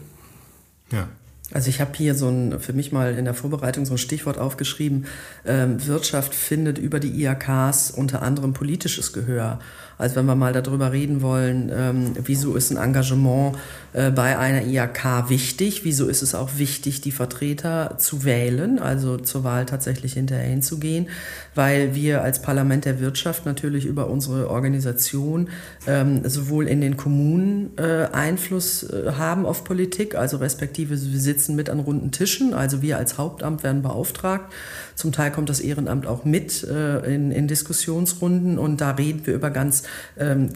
Ja. 0.92 1.10
Also 1.54 1.70
ich 1.70 1.80
habe 1.80 1.92
hier 1.96 2.14
so 2.14 2.28
ein, 2.28 2.60
für 2.60 2.74
mich 2.74 2.92
mal 2.92 3.18
in 3.18 3.24
der 3.24 3.34
Vorbereitung 3.34 3.86
so 3.86 3.94
ein 3.94 3.98
Stichwort 3.98 4.38
aufgeschrieben, 4.38 5.06
ähm, 5.46 5.86
Wirtschaft 5.88 6.36
findet 6.36 6.78
über 6.78 7.00
die 7.00 7.22
IAKs 7.22 7.92
unter 7.92 8.22
anderem 8.22 8.52
politisches 8.52 9.14
Gehör. 9.14 9.60
Also 9.98 10.16
wenn 10.16 10.26
wir 10.26 10.36
mal 10.36 10.54
darüber 10.54 10.92
reden 10.92 11.22
wollen, 11.22 11.72
ähm, 11.74 12.14
wieso 12.24 12.56
ist 12.56 12.72
ein 12.72 12.78
Engagement 12.78 13.58
äh, 13.94 14.12
bei 14.12 14.38
einer 14.38 14.64
IAK 14.64 15.30
wichtig, 15.30 15.86
wieso 15.86 16.08
ist 16.08 16.22
es 16.22 16.36
auch 16.36 16.52
wichtig, 16.58 17.02
die 17.02 17.12
Vertreter 17.12 17.96
zu 17.98 18.24
wählen, 18.24 18.78
also 18.78 19.18
zur 19.18 19.44
Wahl 19.44 19.66
tatsächlich 19.66 20.14
hinterher 20.14 20.48
hinzugehen, 20.48 21.08
weil 21.56 21.96
wir 21.96 22.22
als 22.22 22.42
Parlament 22.44 22.86
der 22.86 23.00
Wirtschaft 23.00 23.48
natürlich 23.48 23.86
über 23.86 24.08
unsere 24.08 24.52
Organisation 24.52 25.50
ähm, 25.88 26.22
sowohl 26.30 26.68
in 26.68 26.80
den 26.80 26.96
Kommunen 26.96 27.72
äh, 27.78 28.06
Einfluss 28.12 28.84
äh, 28.84 29.14
haben 29.18 29.48
auf 29.48 29.64
Politik, 29.64 30.14
also 30.14 30.38
respektive 30.38 30.92
wir 30.92 31.20
sitzen 31.20 31.56
mit 31.56 31.72
an 31.72 31.80
runden 31.80 32.12
Tischen, 32.12 32.54
also 32.54 32.84
wir 32.84 32.98
als 32.98 33.18
Hauptamt 33.18 33.64
werden 33.64 33.82
beauftragt. 33.82 34.54
Zum 34.98 35.12
Teil 35.12 35.32
kommt 35.32 35.48
das 35.48 35.60
Ehrenamt 35.60 36.08
auch 36.08 36.26
mit 36.26 36.64
äh, 36.64 37.14
in, 37.14 37.32
in 37.32 37.48
Diskussionsrunden 37.48 38.58
und 38.58 38.82
da 38.82 38.92
reden 38.92 39.22
wir 39.26 39.36
über 39.36 39.52
ganz 39.52 39.84
ähm, 40.18 40.50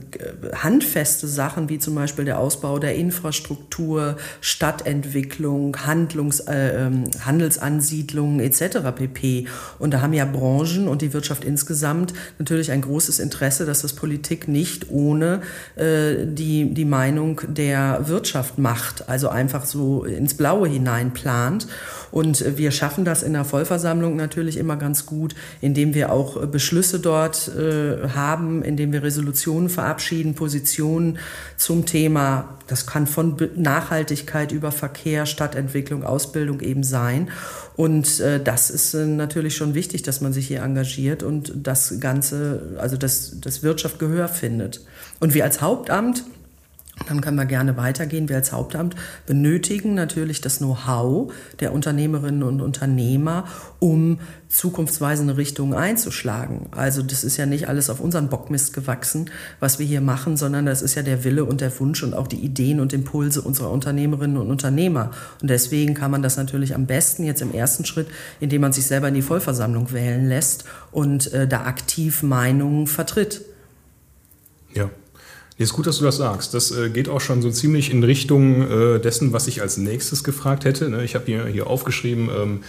handfeste 0.55 1.27
Sachen 1.27 1.69
wie 1.69 1.77
zum 1.77 1.93
Beispiel 1.93 2.25
der 2.25 2.39
Ausbau 2.39 2.79
der 2.79 2.95
Infrastruktur, 2.95 4.17
Stadtentwicklung, 4.41 5.77
Handlungs, 5.85 6.39
äh, 6.39 6.87
ähm, 6.87 7.03
Handelsansiedlungen 7.23 8.39
etc. 8.39 8.79
pp. 8.95 9.45
Und 9.77 9.93
da 9.93 10.01
haben 10.01 10.13
ja 10.13 10.25
Branchen 10.25 10.87
und 10.87 11.03
die 11.03 11.13
Wirtschaft 11.13 11.43
insgesamt 11.43 12.15
natürlich 12.39 12.71
ein 12.71 12.81
großes 12.81 13.19
Interesse, 13.19 13.67
dass 13.67 13.83
das 13.83 13.93
Politik 13.93 14.47
nicht 14.47 14.89
ohne 14.89 15.41
äh, 15.75 16.25
die, 16.25 16.73
die 16.73 16.85
Meinung 16.85 17.41
der 17.47 18.07
Wirtschaft 18.07 18.57
macht, 18.57 19.07
also 19.07 19.29
einfach 19.29 19.65
so 19.65 20.03
ins 20.03 20.33
Blaue 20.33 20.67
hinein 20.67 21.11
plant. 21.13 21.67
Und 22.11 22.57
wir 22.57 22.71
schaffen 22.71 23.05
das 23.05 23.23
in 23.23 23.33
der 23.33 23.45
Vollversammlung 23.45 24.15
natürlich 24.15 24.57
immer 24.57 24.75
ganz 24.75 25.05
gut, 25.05 25.35
indem 25.61 25.93
wir 25.93 26.11
auch 26.11 26.45
Beschlüsse 26.47 26.99
dort 26.99 27.49
äh, 27.49 28.09
haben, 28.09 28.63
indem 28.63 28.91
wir 28.91 29.03
Resolutionen 29.03 29.69
verabschieden, 29.69 30.35
Positionen 30.35 31.19
zum 31.57 31.85
Thema. 31.85 32.57
Das 32.67 32.85
kann 32.85 33.07
von 33.07 33.37
Nachhaltigkeit 33.55 34.51
über 34.51 34.71
Verkehr, 34.71 35.25
Stadtentwicklung, 35.25 36.03
Ausbildung 36.03 36.59
eben 36.61 36.83
sein. 36.83 37.29
Und 37.75 38.19
äh, 38.19 38.41
das 38.43 38.69
ist 38.69 38.93
äh, 38.93 39.05
natürlich 39.05 39.55
schon 39.55 39.73
wichtig, 39.73 40.03
dass 40.03 40.21
man 40.21 40.33
sich 40.33 40.47
hier 40.47 40.61
engagiert 40.61 41.23
und 41.23 41.53
das 41.55 41.99
Ganze, 41.99 42.77
also 42.77 42.97
dass 42.97 43.39
das 43.39 43.63
Wirtschaft 43.63 43.99
Gehör 43.99 44.27
findet. 44.27 44.81
Und 45.19 45.33
wir 45.33 45.43
als 45.43 45.61
Hauptamt 45.61 46.23
dann 47.07 47.21
können 47.21 47.37
wir 47.37 47.45
gerne 47.45 47.77
weitergehen. 47.77 48.29
Wir 48.29 48.37
als 48.37 48.51
Hauptamt 48.51 48.95
benötigen 49.25 49.93
natürlich 49.93 50.41
das 50.41 50.59
Know-how 50.59 51.33
der 51.59 51.73
Unternehmerinnen 51.73 52.43
und 52.43 52.61
Unternehmer, 52.61 53.45
um 53.79 54.19
zukunftsweisende 54.49 55.37
Richtungen 55.37 55.73
einzuschlagen. 55.73 56.67
Also 56.71 57.01
das 57.01 57.23
ist 57.23 57.37
ja 57.37 57.45
nicht 57.45 57.69
alles 57.69 57.89
auf 57.89 57.99
unseren 58.01 58.27
Bockmist 58.27 58.73
gewachsen, 58.73 59.29
was 59.59 59.79
wir 59.79 59.85
hier 59.85 60.01
machen, 60.01 60.35
sondern 60.35 60.65
das 60.65 60.81
ist 60.81 60.95
ja 60.95 61.03
der 61.03 61.23
Wille 61.23 61.45
und 61.45 61.61
der 61.61 61.77
Wunsch 61.79 62.03
und 62.03 62.13
auch 62.13 62.27
die 62.27 62.39
Ideen 62.39 62.79
und 62.79 62.91
Impulse 62.93 63.41
unserer 63.41 63.71
Unternehmerinnen 63.71 64.37
und 64.37 64.49
Unternehmer. 64.49 65.11
Und 65.41 65.49
deswegen 65.49 65.93
kann 65.93 66.11
man 66.11 66.21
das 66.21 66.37
natürlich 66.37 66.75
am 66.75 66.85
besten 66.85 67.23
jetzt 67.23 67.41
im 67.41 67.53
ersten 67.53 67.85
Schritt, 67.85 68.07
indem 68.39 68.61
man 68.61 68.73
sich 68.73 68.85
selber 68.85 69.07
in 69.07 69.13
die 69.13 69.21
Vollversammlung 69.21 69.91
wählen 69.93 70.27
lässt 70.27 70.65
und 70.91 71.31
äh, 71.33 71.47
da 71.47 71.63
aktiv 71.63 72.21
Meinungen 72.23 72.87
vertritt. 72.87 73.45
Ja. 74.73 74.89
Ist 75.61 75.73
gut, 75.73 75.85
dass 75.85 75.99
du 75.99 76.05
das 76.05 76.17
sagst. 76.17 76.53
Das 76.53 76.71
äh, 76.71 76.89
geht 76.89 77.07
auch 77.07 77.21
schon 77.21 77.41
so 77.41 77.51
ziemlich 77.51 77.91
in 77.91 78.03
Richtung 78.03 78.69
äh, 78.69 78.99
dessen, 78.99 79.31
was 79.31 79.47
ich 79.47 79.61
als 79.61 79.77
nächstes 79.77 80.23
gefragt 80.23 80.65
hätte. 80.65 80.89
Ne? 80.89 81.03
Ich 81.03 81.13
habe 81.13 81.25
hier, 81.25 81.45
hier 81.45 81.67
aufgeschrieben, 81.67 82.29
ähm, 82.35 82.59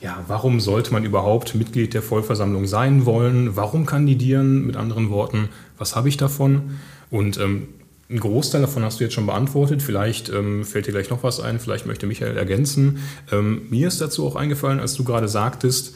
ja, 0.00 0.22
warum 0.28 0.60
sollte 0.60 0.92
man 0.92 1.04
überhaupt 1.04 1.54
Mitglied 1.54 1.94
der 1.94 2.02
Vollversammlung 2.02 2.66
sein 2.66 3.06
wollen? 3.06 3.56
Warum 3.56 3.86
kandidieren? 3.86 4.66
Mit 4.66 4.76
anderen 4.76 5.10
Worten, 5.10 5.48
was 5.78 5.96
habe 5.96 6.08
ich 6.08 6.18
davon? 6.18 6.78
Und 7.10 7.38
ähm, 7.38 7.68
ein 8.10 8.20
Großteil 8.20 8.60
davon 8.60 8.84
hast 8.84 9.00
du 9.00 9.04
jetzt 9.04 9.14
schon 9.14 9.26
beantwortet. 9.26 9.82
Vielleicht 9.82 10.28
ähm, 10.28 10.64
fällt 10.64 10.86
dir 10.86 10.92
gleich 10.92 11.10
noch 11.10 11.22
was 11.22 11.40
ein. 11.40 11.58
Vielleicht 11.58 11.86
möchte 11.86 12.06
Michael 12.06 12.36
ergänzen. 12.36 12.98
Ähm, 13.32 13.62
mir 13.70 13.88
ist 13.88 14.00
dazu 14.00 14.26
auch 14.26 14.36
eingefallen, 14.36 14.80
als 14.80 14.94
du 14.94 15.02
gerade 15.02 15.28
sagtest, 15.28 15.94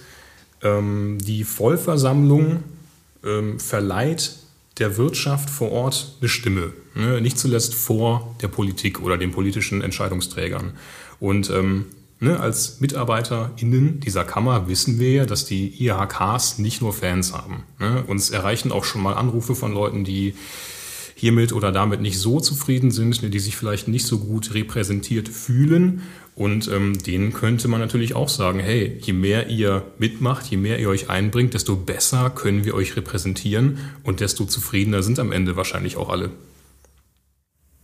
ähm, 0.63 1.19
die 1.21 1.45
Vollversammlung 1.45 2.65
ähm, 3.25 3.61
verleiht 3.61 4.42
der 4.79 4.97
Wirtschaft 4.97 5.51
vor 5.51 5.71
Ort 5.71 6.17
eine 6.21 6.29
Stimme. 6.29 6.73
Ne? 6.95 7.21
Nicht 7.21 7.39
zuletzt 7.39 7.75
vor 7.75 8.35
der 8.41 8.49
Politik 8.49 9.01
oder 9.01 9.19
den 9.19 9.31
politischen 9.31 9.83
Entscheidungsträgern. 9.83 10.73
Und 11.21 11.51
ähm, 11.51 11.87
ne, 12.21 12.41
als 12.41 12.81
MitarbeiterInnen 12.81 14.01
dieser 14.01 14.25
Kammer 14.25 14.69
wissen 14.69 14.99
wir 14.99 15.11
ja, 15.11 15.27
dass 15.27 15.45
die 15.45 15.85
IHKs 15.85 16.59
nicht 16.59 16.81
nur 16.81 16.93
Fans 16.93 17.33
haben. 17.33 17.65
Ne? 17.79 18.05
Uns 18.07 18.31
erreichen 18.31 18.73
auch 18.73 18.85
schon 18.85 19.03
mal 19.03 19.15
Anrufe 19.15 19.55
von 19.55 19.73
Leuten, 19.73 20.05
die 20.05 20.35
hiermit 21.15 21.53
oder 21.53 21.73
damit 21.73 22.01
nicht 22.01 22.19
so 22.19 22.41
zufrieden 22.41 22.91
sind, 22.91 23.33
die 23.33 23.39
sich 23.39 23.57
vielleicht 23.57 23.89
nicht 23.89 24.07
so 24.07 24.19
gut 24.19 24.55
repräsentiert 24.55 25.29
fühlen. 25.29 26.03
Und 26.35 26.69
ähm, 26.69 26.99
denen 27.03 27.33
könnte 27.33 27.69
man 27.69 27.81
natürlich 27.81 28.15
auch 28.15 28.29
sagen, 28.29 28.59
hey, 28.59 28.99
je 29.03 29.13
mehr 29.13 29.49
ihr 29.49 29.85
mitmacht, 29.99 30.47
je 30.47 30.57
mehr 30.57 30.79
ihr 30.79 30.89
euch 30.89 31.11
einbringt, 31.11 31.53
desto 31.53 31.77
besser 31.77 32.31
können 32.31 32.65
wir 32.65 32.75
euch 32.75 32.97
repräsentieren 32.97 33.79
und 34.03 34.21
desto 34.21 34.47
zufriedener 34.47 35.03
sind 35.03 35.19
am 35.19 35.31
Ende 35.31 35.57
wahrscheinlich 35.57 35.97
auch 35.97 36.09
alle. 36.09 36.31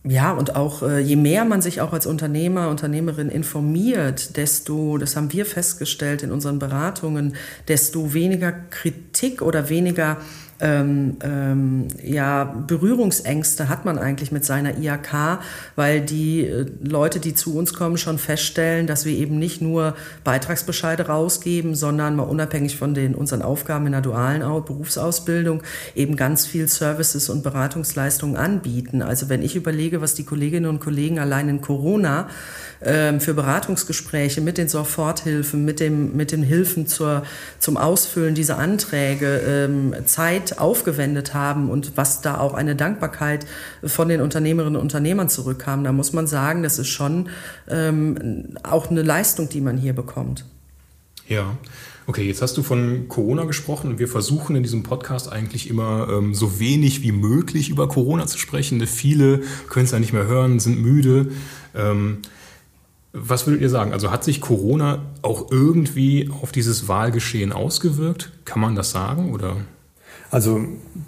Ja, 0.03 0.31
und 0.31 0.55
auch 0.55 0.81
äh, 0.81 0.99
je 0.99 1.17
mehr 1.17 1.43
man 1.43 1.61
sich 1.61 1.81
auch 1.81 1.91
als 1.91 2.07
Unternehmer, 2.07 2.69
Unternehmerin 2.69 3.29
informiert, 3.29 4.37
desto, 4.37 4.97
das 4.97 5.17
haben 5.17 5.33
wir 5.33 5.45
festgestellt 5.45 6.23
in 6.23 6.31
unseren 6.31 6.57
Beratungen, 6.57 7.35
desto 7.67 8.13
weniger 8.13 8.53
Kritik 8.53 9.41
oder 9.41 9.67
weniger 9.67 10.17
ähm, 10.61 11.17
ähm, 11.21 11.87
ja, 12.03 12.43
Berührungsängste 12.43 13.69
hat 13.69 13.85
man 13.85 13.97
eigentlich 13.97 14.31
mit 14.31 14.43
seiner 14.43 14.77
IAK, 14.77 15.39
weil 15.75 16.01
die 16.01 16.45
äh, 16.45 16.65
Leute, 16.83 17.19
die 17.19 17.33
zu 17.33 17.55
uns 17.55 17.73
kommen, 17.73 17.97
schon 17.97 18.17
feststellen, 18.17 18.85
dass 18.85 19.05
wir 19.05 19.13
eben 19.13 19.39
nicht 19.39 19.61
nur 19.61 19.95
Beitragsbescheide 20.25 21.07
rausgeben, 21.07 21.75
sondern 21.75 22.17
mal 22.17 22.23
unabhängig 22.23 22.77
von 22.77 22.93
den 22.93 23.15
unseren 23.15 23.41
Aufgaben 23.41 23.85
in 23.85 23.93
der 23.93 24.01
dualen 24.01 24.41
Berufsausbildung 24.41 25.63
eben 25.95 26.17
ganz 26.17 26.45
viel 26.45 26.67
Services 26.67 27.29
und 27.29 27.41
Beratungsleistungen 27.41 28.35
anbieten. 28.35 29.01
Also 29.01 29.29
wenn 29.29 29.41
ich 29.41 29.55
überlege, 29.55 30.01
was 30.01 30.13
die 30.13 30.25
Kolleginnen 30.25 30.69
und 30.69 30.79
Kollegen 30.81 31.19
allein 31.19 31.47
in 31.47 31.61
Corona 31.61 32.27
ähm, 32.81 33.19
für 33.19 33.33
Beratungsgespräche 33.33 34.41
mit 34.41 34.57
den 34.57 34.67
Soforthilfen, 34.67 35.65
mit, 35.65 35.79
dem, 35.79 36.15
mit 36.15 36.31
den 36.31 36.43
Hilfen 36.43 36.87
zur, 36.87 37.23
zum 37.59 37.77
Ausfüllen 37.77 38.35
dieser 38.35 38.57
Anträge 38.57 39.41
ähm, 39.45 39.93
Zeit 40.05 40.48
Aufgewendet 40.57 41.33
haben 41.33 41.69
und 41.69 41.95
was 41.95 42.21
da 42.21 42.39
auch 42.39 42.53
eine 42.53 42.75
Dankbarkeit 42.75 43.45
von 43.83 44.09
den 44.09 44.21
Unternehmerinnen 44.21 44.75
und 44.75 44.81
Unternehmern 44.81 45.29
zurückkam, 45.29 45.83
da 45.83 45.91
muss 45.91 46.13
man 46.13 46.25
sagen, 46.25 46.63
das 46.63 46.79
ist 46.79 46.87
schon 46.87 47.29
ähm, 47.69 48.57
auch 48.63 48.89
eine 48.89 49.03
Leistung, 49.03 49.49
die 49.49 49.61
man 49.61 49.77
hier 49.77 49.93
bekommt. 49.93 50.45
Ja. 51.27 51.57
Okay, 52.07 52.25
jetzt 52.25 52.41
hast 52.41 52.57
du 52.57 52.63
von 52.63 53.07
Corona 53.07 53.43
gesprochen. 53.43 53.99
Wir 53.99 54.07
versuchen 54.07 54.55
in 54.55 54.63
diesem 54.63 54.81
Podcast 54.81 55.31
eigentlich 55.31 55.69
immer 55.69 56.07
ähm, 56.09 56.33
so 56.33 56.59
wenig 56.59 57.03
wie 57.03 57.11
möglich 57.11 57.69
über 57.69 57.87
Corona 57.87 58.25
zu 58.25 58.39
sprechen. 58.39 58.85
Viele 58.87 59.41
können 59.69 59.85
es 59.85 59.91
ja 59.91 59.99
nicht 59.99 60.11
mehr 60.11 60.25
hören, 60.25 60.59
sind 60.59 60.81
müde. 60.81 61.27
Ähm, 61.75 62.23
was 63.13 63.45
würdet 63.45 63.61
ihr 63.61 63.69
sagen? 63.69 63.93
Also 63.93 64.09
hat 64.11 64.23
sich 64.23 64.41
Corona 64.41 65.05
auch 65.21 65.51
irgendwie 65.51 66.31
auf 66.41 66.51
dieses 66.51 66.87
Wahlgeschehen 66.87 67.51
ausgewirkt? 67.51 68.31
Kann 68.45 68.59
man 68.59 68.73
das 68.75 68.89
sagen 68.89 69.31
oder? 69.31 69.57
Also 70.31 70.61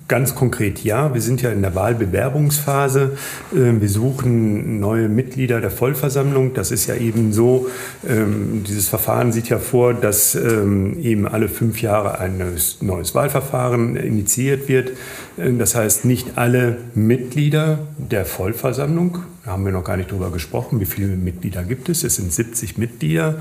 ganz 0.07 0.33
konkret 0.33 0.83
ja, 0.83 1.13
wir 1.13 1.21
sind 1.21 1.41
ja 1.41 1.51
in 1.51 1.61
der 1.61 1.75
Wahlbewerbungsphase. 1.75 3.17
Ähm, 3.55 3.79
wir 3.79 3.89
suchen 3.89 4.79
neue 4.79 5.09
Mitglieder 5.09 5.61
der 5.61 5.69
Vollversammlung. 5.69 6.53
Das 6.55 6.71
ist 6.71 6.87
ja 6.87 6.95
eben 6.95 7.31
so, 7.31 7.69
ähm, 8.07 8.63
dieses 8.67 8.89
Verfahren 8.89 9.31
sieht 9.31 9.47
ja 9.49 9.59
vor, 9.59 9.93
dass 9.93 10.33
ähm, 10.33 10.99
eben 11.01 11.27
alle 11.27 11.49
fünf 11.49 11.81
Jahre 11.81 12.19
ein 12.19 12.37
neues 12.81 13.15
Wahlverfahren 13.15 13.95
initiiert 13.95 14.67
wird. 14.67 14.91
Das 15.37 15.75
heißt, 15.75 16.03
nicht 16.03 16.37
alle 16.37 16.77
Mitglieder 16.93 17.79
der 17.97 18.25
Vollversammung, 18.25 19.19
da 19.45 19.51
haben 19.51 19.65
wir 19.65 19.71
noch 19.71 19.83
gar 19.83 19.97
nicht 19.97 20.11
drüber 20.11 20.29
gesprochen, 20.29 20.79
wie 20.79 20.85
viele 20.85 21.07
Mitglieder 21.07 21.63
gibt 21.63 21.89
es. 21.89 22.03
Es 22.03 22.17
sind 22.17 22.31
70 22.33 22.77
Mitglieder, 22.77 23.35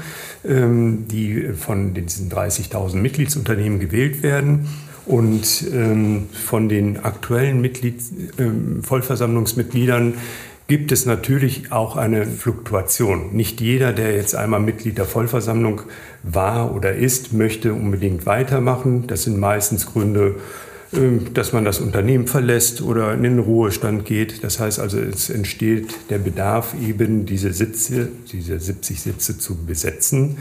die 0.45 1.51
von 1.59 1.93
diesen 1.93 2.31
30.000 2.31 2.97
Mitgliedsunternehmen 2.97 3.81
gewählt 3.81 4.23
werden. 4.23 4.69
Und 5.11 5.65
ähm, 5.73 6.29
von 6.33 6.69
den 6.69 7.01
aktuellen 7.01 7.61
Mitglied, 7.61 7.97
äh, 8.39 8.81
Vollversammlungsmitgliedern 8.81 10.15
gibt 10.69 10.93
es 10.93 11.05
natürlich 11.05 11.73
auch 11.73 11.97
eine 11.97 12.25
Fluktuation. 12.27 13.35
Nicht 13.35 13.61
jeder, 13.61 13.93
der 13.93 14.15
jetzt 14.15 14.37
einmal 14.37 14.61
Mitglied 14.61 14.99
der 14.99 15.07
Vollversammlung 15.07 15.83
war 16.23 16.73
oder 16.77 16.95
ist, 16.95 17.33
möchte 17.33 17.75
unbedingt 17.75 18.25
weitermachen. 18.25 19.09
Das 19.09 19.25
sind 19.25 19.41
meistens 19.41 19.87
Gründe, 19.87 20.37
ähm, 20.93 21.35
dass 21.35 21.53
man 21.53 21.65
das 21.65 21.81
Unternehmen 21.81 22.29
verlässt 22.29 22.81
oder 22.81 23.13
in 23.13 23.25
den 23.25 23.41
Ruhestand 23.41 24.05
geht. 24.05 24.45
Das 24.45 24.61
heißt 24.61 24.79
also, 24.79 25.01
es 25.01 25.29
entsteht 25.29 25.93
der 26.11 26.19
Bedarf, 26.19 26.77
eben 26.81 27.27
diese 27.27 27.53
Sitze, 27.53 28.11
diese 28.31 28.61
70 28.61 29.01
Sitze 29.01 29.39
zu 29.39 29.57
besetzen. 29.57 30.39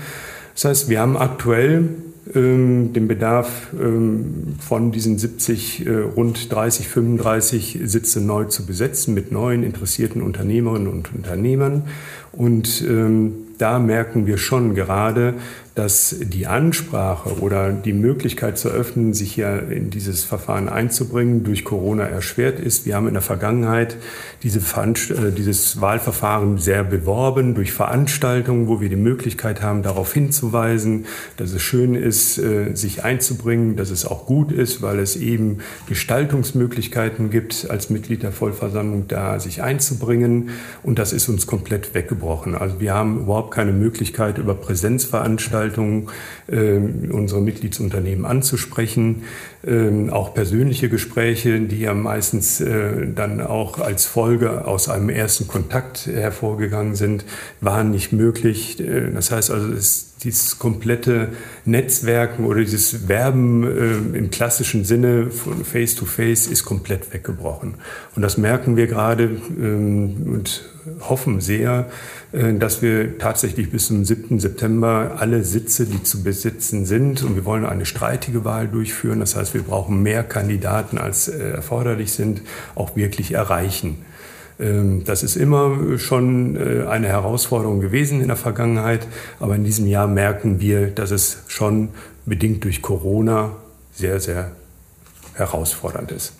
Das 0.54 0.66
heißt, 0.66 0.90
wir 0.90 1.00
haben 1.00 1.18
aktuell 1.18 1.90
ähm, 2.34 2.94
den 2.94 3.08
Bedarf 3.08 3.68
ähm, 3.74 4.56
von 4.60 4.92
diesen 4.92 5.18
70 5.18 5.86
äh, 5.86 5.96
rund 5.98 6.52
30, 6.54 6.88
35 6.88 7.80
Sitze 7.84 8.22
neu 8.22 8.46
zu 8.46 8.66
besetzen 8.66 9.14
mit 9.14 9.32
neuen 9.32 9.64
interessierten 9.64 10.22
Unternehmerinnen 10.22 10.88
und 10.88 11.14
Unternehmern. 11.14 11.84
Und 12.32 12.84
ähm, 12.88 13.34
da 13.58 13.80
merken 13.80 14.28
wir 14.28 14.38
schon 14.38 14.76
gerade, 14.76 15.34
dass 15.76 16.16
die 16.20 16.48
Ansprache 16.48 17.40
oder 17.40 17.72
die 17.72 17.94
Möglichkeit 17.94 18.58
zu 18.58 18.70
öffnen, 18.70 19.14
sich 19.14 19.34
hier 19.34 19.70
in 19.70 19.90
dieses 19.90 20.24
Verfahren 20.24 20.68
einzubringen, 20.68 21.44
durch 21.44 21.64
Corona 21.64 22.04
erschwert 22.04 22.60
ist. 22.60 22.86
Wir 22.86 22.96
haben 22.96 23.08
in 23.08 23.14
der 23.14 23.22
Vergangenheit 23.22 23.96
diese 24.44 24.60
äh, 24.60 25.32
dieses 25.32 25.80
Wahlverfahren 25.80 26.58
sehr 26.58 26.84
beworben 26.84 27.56
durch 27.56 27.72
Veranstaltungen, 27.72 28.68
wo 28.68 28.82
wir 28.82 28.90
die 28.90 28.96
Möglichkeit 28.96 29.62
haben, 29.62 29.84
darauf 29.84 30.14
hinzuweisen, 30.14 31.06
dass 31.38 31.52
es 31.52 31.62
schön 31.62 31.96
ist, 31.96 32.38
äh, 32.38 32.74
sich 32.74 33.04
einzubringen, 33.04 33.76
dass 33.76 33.90
es 33.90 34.06
auch 34.06 34.26
gut 34.26 34.52
ist, 34.52 34.82
weil 34.82 35.00
es 35.00 35.16
eben 35.16 35.60
Gestaltungsmöglichkeiten 35.88 37.30
gibt, 37.30 37.70
als 37.70 37.90
Mitglied 37.90 38.24
der 38.24 38.32
Vollversammlung 38.32 39.08
da 39.08 39.40
sich 39.40 39.62
einzubringen. 39.62 40.50
Und 40.84 41.00
das 41.00 41.14
ist 41.14 41.30
uns 41.30 41.48
komplett 41.48 41.94
weggebrochen. 41.94 42.56
Also 42.56 42.80
wir 42.80 42.94
haben 42.94 43.22
überhaupt 43.22 43.54
keine 43.54 43.72
Möglichkeit, 43.72 44.38
über 44.38 44.56
Präsenzveranstaltungen 44.56 45.59
Veranstaltungen 45.60 46.08
äh, 46.48 46.78
unsere 47.12 47.42
Mitgliedsunternehmen 47.42 48.26
anzusprechen. 48.26 49.24
Ähm, 49.66 50.10
auch 50.10 50.34
persönliche 50.34 50.90
Gespräche, 50.90 51.60
die 51.60 51.82
ja 51.82 51.94
meistens 51.94 52.62
äh, 52.62 53.08
dann 53.14 53.42
auch 53.42 53.80
als 53.80 54.06
Folge 54.06 54.66
aus 54.66 54.88
einem 54.88 55.10
ersten 55.10 55.48
Kontakt 55.48 56.08
hervorgegangen 56.08 56.96
sind, 56.96 57.26
waren 57.60 57.92
nicht 57.92 58.14
möglich. 58.14 58.80
Äh, 58.80 59.12
das 59.14 59.32
heißt 59.32 59.52
also, 59.52 59.72
es 59.74 60.06
dieses 60.24 60.60
komplette 60.60 61.30
Netzwerken 61.64 62.46
oder 62.46 62.60
dieses 62.60 63.08
Werben 63.08 63.64
äh, 63.64 64.18
im 64.18 64.30
klassischen 64.30 64.84
Sinne 64.84 65.32
von 65.32 65.64
Face-to-Face 65.64 66.48
-face 66.48 66.52
ist 66.52 66.66
komplett 66.66 67.14
weggebrochen. 67.14 67.76
Und 68.16 68.22
das 68.22 68.38
merken 68.38 68.76
wir 68.76 68.88
gerade 68.88 69.38
ähm, 69.58 70.16
und 70.26 70.70
hoffen 71.02 71.42
sehr, 71.42 71.88
äh, 72.32 72.54
dass 72.54 72.82
wir 72.82 73.18
tatsächlich 73.18 73.72
bis 73.72 73.88
zum 73.88 74.06
7. 74.06 74.40
September 74.40 75.16
alle 75.18 75.44
Sitze, 75.44 75.86
die 75.86 76.04
zu 76.04 76.24
besitzen 76.24 76.86
sind, 76.86 77.24
und 77.24 77.36
wir 77.36 77.46
wollen 77.46 77.66
eine 77.66 77.86
streitige 77.86 78.46
Wahl 78.46 78.68
durchführen, 78.68 79.20
das 79.20 79.36
heißt, 79.36 79.54
wir 79.54 79.64
brauchen 79.64 80.02
mehr 80.04 80.24
Kandidaten 80.24 80.98
als 80.98 81.28
äh, 81.28 81.52
erforderlich 81.52 82.12
sind, 82.12 82.42
auch 82.76 82.96
wirklich 82.96 83.34
erreichen. 83.34 83.98
Ähm, 84.60 85.04
das 85.06 85.24
ist 85.24 85.36
immer 85.36 85.98
schon 85.98 86.56
äh, 86.56 86.86
eine 86.88 87.08
Herausforderung 87.08 87.80
gewesen 87.80 88.22
in 88.22 88.28
der 88.28 88.38
Vergangenheit, 88.38 89.08
aber 89.40 89.56
in 89.56 89.64
diesem 89.64 89.88
Jahr 89.88 90.08
merken 90.08 90.60
wir, 90.60 90.88
dass 90.88 91.12
es 91.12 91.44
schon 91.48 91.90
bedingt 92.26 92.64
durch 92.64 92.82
Corona 92.82 93.52
sehr, 93.94 94.20
sehr 94.20 94.52
herausfordernd 95.34 96.12
ist. 96.12 96.39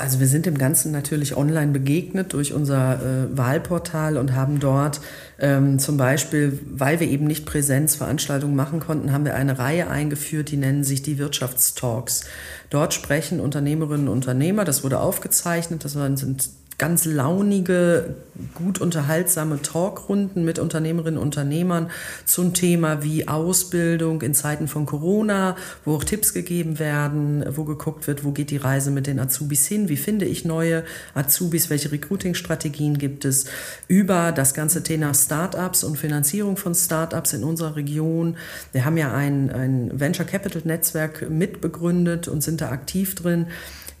Also 0.00 0.18
wir 0.18 0.26
sind 0.26 0.46
dem 0.46 0.56
Ganzen 0.56 0.92
natürlich 0.92 1.36
online 1.36 1.72
begegnet 1.72 2.32
durch 2.32 2.54
unser 2.54 2.94
äh, 2.94 3.36
Wahlportal 3.36 4.16
und 4.16 4.34
haben 4.34 4.58
dort 4.58 5.00
ähm, 5.38 5.78
zum 5.78 5.98
Beispiel, 5.98 6.58
weil 6.70 7.00
wir 7.00 7.08
eben 7.08 7.26
nicht 7.26 7.44
Präsenzveranstaltungen 7.44 8.56
machen 8.56 8.80
konnten, 8.80 9.12
haben 9.12 9.26
wir 9.26 9.34
eine 9.34 9.58
Reihe 9.58 9.88
eingeführt, 9.88 10.50
die 10.50 10.56
nennen 10.56 10.84
sich 10.84 11.02
die 11.02 11.18
Wirtschaftstalks. 11.18 12.24
Dort 12.70 12.94
sprechen 12.94 13.40
Unternehmerinnen 13.40 14.08
und 14.08 14.14
Unternehmer, 14.14 14.64
das 14.64 14.82
wurde 14.84 15.00
aufgezeichnet, 15.00 15.84
das 15.84 15.92
sind 15.92 16.48
ganz 16.80 17.04
launige, 17.04 18.14
gut 18.54 18.80
unterhaltsame 18.80 19.60
Talkrunden 19.60 20.46
mit 20.46 20.58
Unternehmerinnen 20.58 21.18
und 21.18 21.26
Unternehmern 21.26 21.90
zum 22.24 22.54
Thema 22.54 23.02
wie 23.02 23.28
Ausbildung 23.28 24.22
in 24.22 24.32
Zeiten 24.32 24.66
von 24.66 24.86
Corona, 24.86 25.56
wo 25.84 25.94
auch 25.94 26.04
Tipps 26.04 26.32
gegeben 26.32 26.78
werden, 26.78 27.44
wo 27.54 27.64
geguckt 27.64 28.06
wird, 28.06 28.24
wo 28.24 28.32
geht 28.32 28.50
die 28.50 28.56
Reise 28.56 28.90
mit 28.90 29.06
den 29.06 29.20
Azubis 29.20 29.66
hin, 29.66 29.90
wie 29.90 29.98
finde 29.98 30.24
ich 30.24 30.46
neue 30.46 30.82
Azubis, 31.12 31.68
welche 31.68 31.92
Recruiting-Strategien 31.92 32.96
gibt 32.96 33.26
es, 33.26 33.44
über 33.86 34.32
das 34.32 34.54
ganze 34.54 34.82
Thema 34.82 35.12
Startups 35.12 35.84
und 35.84 35.98
Finanzierung 35.98 36.56
von 36.56 36.74
Startups 36.74 37.34
in 37.34 37.44
unserer 37.44 37.76
Region. 37.76 38.38
Wir 38.72 38.86
haben 38.86 38.96
ja 38.96 39.12
ein, 39.12 39.50
ein 39.50 40.00
Venture 40.00 40.24
Capital 40.24 40.62
Netzwerk 40.64 41.28
mitbegründet 41.28 42.26
und 42.26 42.42
sind 42.42 42.62
da 42.62 42.70
aktiv 42.70 43.14
drin. 43.16 43.48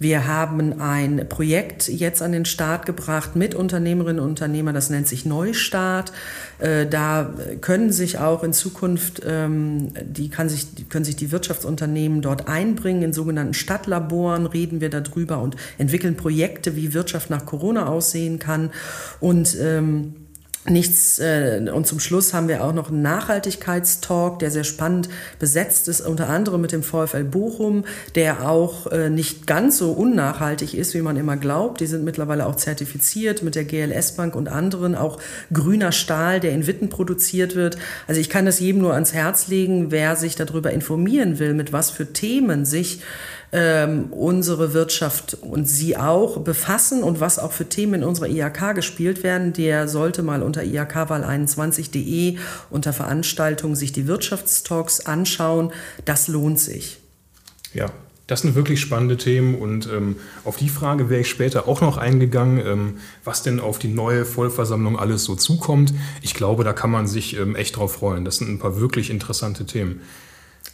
Wir 0.02 0.26
haben 0.26 0.80
ein 0.80 1.28
Projekt 1.28 1.88
jetzt 1.88 2.22
an 2.22 2.32
den 2.32 2.46
Start 2.46 2.86
gebracht 2.86 3.36
mit 3.36 3.54
Unternehmerinnen 3.54 4.18
und 4.18 4.30
Unternehmern, 4.30 4.74
das 4.74 4.88
nennt 4.88 5.06
sich 5.06 5.26
Neustart. 5.26 6.10
Äh, 6.58 6.86
da 6.86 7.34
können 7.60 7.92
sich 7.92 8.16
auch 8.16 8.42
in 8.42 8.54
Zukunft, 8.54 9.20
ähm, 9.26 9.92
die, 10.02 10.30
kann 10.30 10.48
sich, 10.48 10.88
können 10.88 11.04
sich 11.04 11.16
die 11.16 11.32
Wirtschaftsunternehmen 11.32 12.22
dort 12.22 12.48
einbringen. 12.48 13.02
In 13.02 13.12
sogenannten 13.12 13.52
Stadtlaboren 13.52 14.46
reden 14.46 14.80
wir 14.80 14.88
darüber 14.88 15.42
und 15.42 15.56
entwickeln 15.76 16.16
Projekte, 16.16 16.76
wie 16.76 16.94
Wirtschaft 16.94 17.28
nach 17.28 17.44
Corona 17.44 17.86
aussehen 17.86 18.38
kann. 18.38 18.70
Und 19.20 19.54
ähm, 19.60 20.14
Nichts 20.66 21.18
äh, 21.18 21.70
und 21.72 21.86
zum 21.86 22.00
Schluss 22.00 22.34
haben 22.34 22.46
wir 22.46 22.62
auch 22.62 22.74
noch 22.74 22.90
einen 22.90 23.00
Nachhaltigkeitstalk, 23.00 24.40
der 24.40 24.50
sehr 24.50 24.64
spannend 24.64 25.08
besetzt 25.38 25.88
ist, 25.88 26.02
unter 26.02 26.28
anderem 26.28 26.60
mit 26.60 26.72
dem 26.72 26.82
VfL 26.82 27.24
Bochum, 27.24 27.86
der 28.14 28.46
auch 28.46 28.86
äh, 28.88 29.08
nicht 29.08 29.46
ganz 29.46 29.78
so 29.78 29.92
unnachhaltig 29.92 30.76
ist, 30.76 30.92
wie 30.92 31.00
man 31.00 31.16
immer 31.16 31.38
glaubt. 31.38 31.80
Die 31.80 31.86
sind 31.86 32.04
mittlerweile 32.04 32.44
auch 32.44 32.56
zertifiziert 32.56 33.42
mit 33.42 33.54
der 33.54 33.64
GLS 33.64 34.12
Bank 34.16 34.36
und 34.36 34.50
anderen, 34.50 34.96
auch 34.96 35.18
grüner 35.50 35.92
Stahl, 35.92 36.40
der 36.40 36.52
in 36.52 36.66
Witten 36.66 36.90
produziert 36.90 37.54
wird. 37.56 37.78
Also 38.06 38.20
ich 38.20 38.28
kann 38.28 38.44
das 38.44 38.60
jedem 38.60 38.82
nur 38.82 38.92
ans 38.92 39.14
Herz 39.14 39.48
legen, 39.48 39.90
wer 39.90 40.14
sich 40.14 40.36
darüber 40.36 40.72
informieren 40.72 41.38
will, 41.38 41.54
mit 41.54 41.72
was 41.72 41.90
für 41.90 42.12
Themen 42.12 42.66
sich 42.66 43.00
ähm, 43.52 44.12
unsere 44.12 44.72
Wirtschaft 44.74 45.34
und 45.40 45.66
Sie 45.66 45.96
auch 45.96 46.38
befassen 46.40 47.02
und 47.02 47.20
was 47.20 47.38
auch 47.38 47.52
für 47.52 47.68
Themen 47.68 47.94
in 47.94 48.04
unserer 48.04 48.28
IHK 48.28 48.74
gespielt 48.74 49.22
werden, 49.22 49.52
der 49.52 49.88
sollte 49.88 50.22
mal 50.22 50.42
unter 50.42 50.62
ihkwahl21.de 50.62 52.38
unter 52.70 52.92
Veranstaltungen 52.92 53.74
sich 53.74 53.92
die 53.92 54.06
Wirtschaftstalks 54.06 55.00
anschauen. 55.06 55.72
Das 56.04 56.28
lohnt 56.28 56.60
sich. 56.60 56.98
Ja, 57.74 57.90
das 58.30 58.42
sind 58.42 58.54
wirklich 58.54 58.80
spannende 58.80 59.16
Themen 59.16 59.56
und 59.56 59.88
ähm, 59.88 60.14
auf 60.44 60.56
die 60.56 60.68
Frage 60.68 61.10
wäre 61.10 61.22
ich 61.22 61.28
später 61.28 61.66
auch 61.66 61.80
noch 61.80 61.96
eingegangen, 61.96 62.64
ähm, 62.64 62.94
was 63.24 63.42
denn 63.42 63.58
auf 63.58 63.80
die 63.80 63.88
neue 63.88 64.24
Vollversammlung 64.24 64.96
alles 64.96 65.24
so 65.24 65.34
zukommt. 65.34 65.92
Ich 66.22 66.34
glaube, 66.34 66.62
da 66.62 66.72
kann 66.72 66.92
man 66.92 67.08
sich 67.08 67.36
ähm, 67.36 67.56
echt 67.56 67.76
drauf 67.76 67.94
freuen. 67.94 68.24
Das 68.24 68.36
sind 68.36 68.48
ein 68.48 68.60
paar 68.60 68.80
wirklich 68.80 69.10
interessante 69.10 69.66
Themen. 69.66 70.02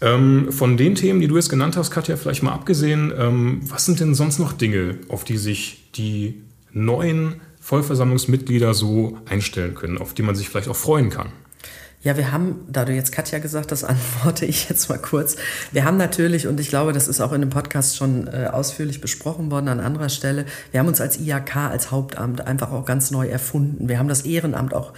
Ähm, 0.01 0.53
von 0.53 0.77
den 0.77 0.95
Themen, 0.95 1.21
die 1.21 1.29
du 1.29 1.37
jetzt 1.37 1.49
genannt 1.49 1.77
hast, 1.77 1.91
Katja, 1.91 2.17
vielleicht 2.17 2.43
mal 2.43 2.53
abgesehen, 2.53 3.13
ähm, 3.17 3.61
was 3.63 3.87
sind 3.87 4.01
denn 4.01 4.15
sonst 4.15 4.39
noch 4.39 4.53
Dinge, 4.53 4.99
auf 5.09 5.25
die 5.25 5.39
sich 5.39 5.91
die 5.95 6.43
neuen 6.73 7.41
Vollversammlungsmitglieder 7.61 8.75
so 8.75 9.19
einstellen 9.29 9.75
können, 9.75 9.99
auf 9.99 10.13
die 10.13 10.23
man 10.23 10.35
sich 10.35 10.49
vielleicht 10.49 10.69
auch 10.69 10.77
freuen 10.77 11.11
kann? 11.11 11.33
Ja, 12.07 12.17
wir 12.17 12.31
haben, 12.31 12.61
da 12.71 12.85
du 12.85 12.93
jetzt 12.93 13.11
Katja 13.11 13.41
gesagt 13.41 13.73
hast, 13.73 13.83
antworte 13.85 14.47
ich 14.47 14.69
jetzt 14.69 14.89
mal 14.89 14.97
kurz. 14.97 15.35
Wir 15.73 15.85
haben 15.85 15.97
natürlich, 15.97 16.47
und 16.47 16.61
ich 16.61 16.69
glaube, 16.69 16.93
das 16.93 17.09
ist 17.09 17.21
auch 17.21 17.33
in 17.33 17.41
dem 17.41 17.51
Podcast 17.51 17.97
schon 17.97 18.29
äh, 18.29 18.47
ausführlich 18.47 19.01
besprochen 19.01 19.51
worden 19.51 19.67
an 19.67 19.81
anderer 19.81 20.09
Stelle, 20.09 20.45
wir 20.71 20.79
haben 20.79 20.87
uns 20.87 21.01
als 21.01 21.19
IHK, 21.19 21.57
als 21.57 21.91
Hauptamt 21.91 22.47
einfach 22.47 22.71
auch 22.71 22.85
ganz 22.85 23.11
neu 23.11 23.27
erfunden. 23.27 23.89
Wir 23.89 23.99
haben 23.99 24.07
das 24.07 24.21
Ehrenamt 24.21 24.73
auch, 24.73 24.93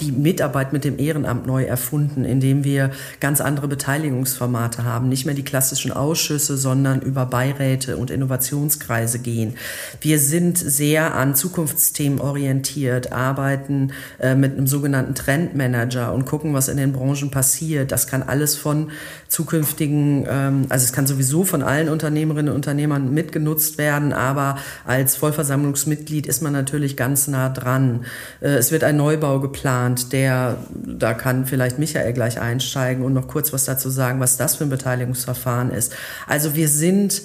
die 0.00 0.12
Mitarbeit 0.12 0.72
mit 0.72 0.84
dem 0.84 1.00
Ehrenamt 1.00 1.48
neu 1.48 1.64
erfunden, 1.64 2.24
indem 2.24 2.62
wir 2.62 2.92
ganz 3.18 3.40
andere 3.40 3.66
Beteiligungsformate 3.66 4.84
haben. 4.84 5.08
Nicht 5.08 5.26
mehr 5.26 5.34
die 5.34 5.42
klassischen 5.42 5.90
Ausschüsse, 5.90 6.56
sondern 6.56 7.00
über 7.00 7.26
Beiräte 7.26 7.96
und 7.96 8.12
Innovationskreise 8.12 9.18
gehen. 9.18 9.56
Wir 10.00 10.20
sind 10.20 10.58
sehr 10.58 11.16
an 11.16 11.34
Zukunftsthemen 11.34 12.20
orientiert, 12.20 13.10
arbeiten 13.10 13.90
äh, 14.20 14.36
mit 14.36 14.52
einem 14.52 14.68
sogenannten 14.68 15.16
Trendmanager 15.16 16.12
und 16.14 16.24
gucken, 16.24 16.51
was 16.54 16.68
in 16.68 16.76
den 16.76 16.92
Branchen 16.92 17.30
passiert. 17.30 17.92
Das 17.92 18.06
kann 18.06 18.22
alles 18.22 18.56
von 18.56 18.90
zukünftigen, 19.28 20.26
ähm, 20.28 20.66
also 20.68 20.84
es 20.84 20.92
kann 20.92 21.06
sowieso 21.06 21.44
von 21.44 21.62
allen 21.62 21.88
Unternehmerinnen 21.88 22.50
und 22.50 22.56
Unternehmern 22.56 23.12
mitgenutzt 23.12 23.78
werden, 23.78 24.12
aber 24.12 24.58
als 24.84 25.16
Vollversammlungsmitglied 25.16 26.26
ist 26.26 26.42
man 26.42 26.52
natürlich 26.52 26.96
ganz 26.96 27.28
nah 27.28 27.48
dran. 27.48 28.04
Äh, 28.40 28.50
es 28.50 28.70
wird 28.72 28.84
ein 28.84 28.96
Neubau 28.96 29.40
geplant, 29.40 30.12
der, 30.12 30.58
da 30.74 31.14
kann 31.14 31.46
vielleicht 31.46 31.78
Michael 31.78 32.12
gleich 32.12 32.40
einsteigen 32.40 33.04
und 33.04 33.12
noch 33.12 33.28
kurz 33.28 33.52
was 33.52 33.64
dazu 33.64 33.90
sagen, 33.90 34.20
was 34.20 34.36
das 34.36 34.56
für 34.56 34.64
ein 34.64 34.70
Beteiligungsverfahren 34.70 35.70
ist. 35.70 35.94
Also 36.26 36.54
wir 36.54 36.68
sind 36.68 37.22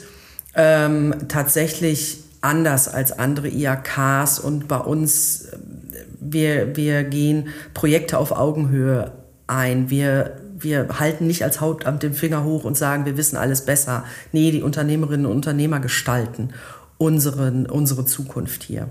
ähm, 0.56 1.13
tatsächlich 1.28 2.24
anders 2.42 2.88
als 2.88 3.12
andere 3.12 3.50
IAKs 3.50 4.40
und 4.40 4.68
bei 4.68 4.78
uns 4.78 5.48
wir, 6.20 6.76
wir 6.76 7.04
gehen 7.04 7.50
Projekte 7.74 8.18
auf 8.18 8.32
Augenhöhe 8.32 9.12
ein. 9.47 9.89
Wir, 9.89 10.38
wir 10.57 10.99
halten 10.99 11.27
nicht 11.27 11.43
als 11.43 11.62
Hauptamt 11.62 12.03
den 12.03 12.13
Finger 12.13 12.43
hoch 12.43 12.63
und 12.63 12.77
sagen, 12.77 13.05
wir 13.05 13.17
wissen 13.17 13.38
alles 13.38 13.65
besser. 13.65 14.03
Nee, 14.31 14.51
die 14.51 14.62
Unternehmerinnen 14.62 15.25
und 15.25 15.31
Unternehmer 15.33 15.79
gestalten 15.79 16.49
unseren, 16.97 17.65
unsere 17.65 18.05
Zukunft 18.05 18.63
hier. 18.63 18.89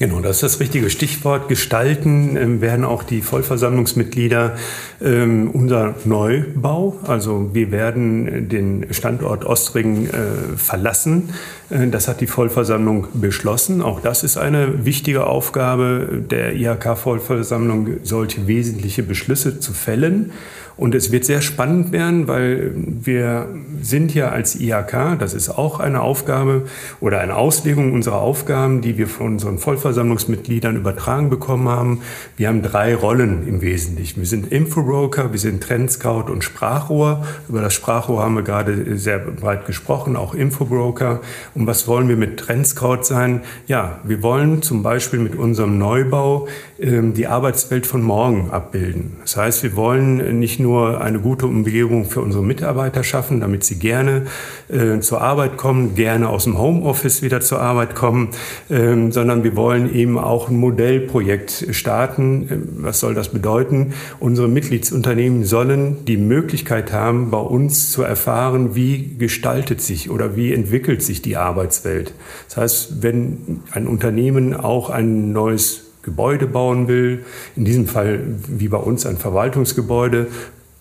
Genau, 0.00 0.18
das 0.18 0.36
ist 0.36 0.42
das 0.42 0.60
richtige 0.60 0.90
Stichwort. 0.90 1.48
Gestalten 1.48 2.36
ähm, 2.36 2.60
werden 2.60 2.84
auch 2.84 3.04
die 3.04 3.22
Vollversammlungsmitglieder 3.22 4.56
ähm, 5.00 5.50
unser 5.52 5.94
Neubau. 6.04 6.98
Also 7.06 7.54
wir 7.54 7.70
werden 7.70 8.48
den 8.48 8.92
Standort 8.92 9.44
Ostringen 9.44 10.08
äh, 10.08 10.56
verlassen. 10.56 11.30
Äh, 11.70 11.86
das 11.88 12.08
hat 12.08 12.20
die 12.20 12.26
Vollversammlung 12.26 13.06
beschlossen. 13.14 13.82
Auch 13.82 14.00
das 14.00 14.24
ist 14.24 14.36
eine 14.36 14.84
wichtige 14.84 15.28
Aufgabe 15.28 16.24
der 16.28 16.56
IHK-Vollversammlung, 16.56 17.98
solche 18.02 18.48
wesentliche 18.48 19.04
Beschlüsse 19.04 19.60
zu 19.60 19.72
fällen. 19.72 20.32
Und 20.76 20.94
es 20.94 21.12
wird 21.12 21.24
sehr 21.24 21.40
spannend 21.40 21.92
werden, 21.92 22.26
weil 22.26 22.72
wir 22.74 23.48
sind 23.80 24.14
ja 24.14 24.30
als 24.30 24.58
IHK, 24.58 25.18
das 25.18 25.34
ist 25.34 25.50
auch 25.50 25.78
eine 25.78 26.00
Aufgabe 26.00 26.62
oder 27.00 27.20
eine 27.20 27.36
Auslegung 27.36 27.92
unserer 27.92 28.20
Aufgaben, 28.20 28.80
die 28.80 28.98
wir 28.98 29.06
von 29.06 29.34
unseren 29.34 29.58
Vollversammlungsmitgliedern 29.58 30.76
übertragen 30.76 31.30
bekommen 31.30 31.68
haben. 31.68 32.00
Wir 32.36 32.48
haben 32.48 32.62
drei 32.62 32.94
Rollen 32.94 33.46
im 33.46 33.60
Wesentlichen. 33.60 34.20
Wir 34.20 34.26
sind 34.26 34.50
Infobroker, 34.50 35.32
wir 35.32 35.38
sind 35.38 35.62
Trendscout 35.62 36.30
und 36.30 36.42
Sprachrohr. 36.42 37.24
Über 37.48 37.60
das 37.60 37.74
Sprachrohr 37.74 38.22
haben 38.22 38.34
wir 38.34 38.42
gerade 38.42 38.98
sehr 38.98 39.18
breit 39.18 39.66
gesprochen, 39.66 40.16
auch 40.16 40.34
Infobroker. 40.34 41.20
Und 41.54 41.66
was 41.66 41.86
wollen 41.86 42.08
wir 42.08 42.16
mit 42.16 42.38
Trendscout 42.38 43.02
sein? 43.02 43.42
Ja, 43.68 44.00
wir 44.02 44.22
wollen 44.22 44.62
zum 44.62 44.82
Beispiel 44.82 45.20
mit 45.20 45.36
unserem 45.36 45.78
Neubau 45.78 46.48
ähm, 46.80 47.14
die 47.14 47.26
Arbeitswelt 47.26 47.86
von 47.86 48.02
morgen 48.02 48.50
abbilden. 48.50 49.16
Das 49.22 49.36
heißt, 49.36 49.62
wir 49.62 49.76
wollen 49.76 50.40
nicht 50.40 50.58
nur 50.64 51.02
eine 51.02 51.20
gute 51.20 51.46
Umgebung 51.46 52.06
für 52.06 52.22
unsere 52.22 52.42
Mitarbeiter 52.42 53.04
schaffen, 53.04 53.40
damit 53.40 53.64
sie 53.64 53.78
gerne 53.78 54.22
äh, 54.68 54.98
zur 55.00 55.20
Arbeit 55.20 55.58
kommen, 55.58 55.94
gerne 55.94 56.30
aus 56.30 56.44
dem 56.44 56.58
Homeoffice 56.58 57.22
wieder 57.22 57.42
zur 57.42 57.60
Arbeit 57.60 57.94
kommen, 57.94 58.30
ähm, 58.70 59.12
sondern 59.12 59.44
wir 59.44 59.56
wollen 59.56 59.94
eben 59.94 60.18
auch 60.18 60.48
ein 60.48 60.56
Modellprojekt 60.56 61.66
starten. 61.70 62.48
Ähm, 62.50 62.68
was 62.78 62.98
soll 63.00 63.14
das 63.14 63.28
bedeuten? 63.28 63.92
Unsere 64.18 64.48
Mitgliedsunternehmen 64.48 65.44
sollen 65.44 66.04
die 66.06 66.16
Möglichkeit 66.16 66.92
haben, 66.92 67.30
bei 67.30 67.38
uns 67.38 67.92
zu 67.92 68.02
erfahren, 68.02 68.74
wie 68.74 69.16
gestaltet 69.18 69.82
sich 69.82 70.08
oder 70.10 70.34
wie 70.34 70.54
entwickelt 70.54 71.02
sich 71.02 71.20
die 71.20 71.36
Arbeitswelt. 71.36 72.14
Das 72.48 72.56
heißt, 72.56 73.02
wenn 73.02 73.60
ein 73.70 73.86
Unternehmen 73.86 74.54
auch 74.54 74.88
ein 74.88 75.32
neues 75.32 75.83
Gebäude 76.04 76.46
bauen 76.46 76.88
will, 76.88 77.24
in 77.56 77.64
diesem 77.64 77.86
Fall 77.86 78.20
wie 78.48 78.68
bei 78.68 78.78
uns 78.78 79.06
ein 79.06 79.16
Verwaltungsgebäude, 79.16 80.28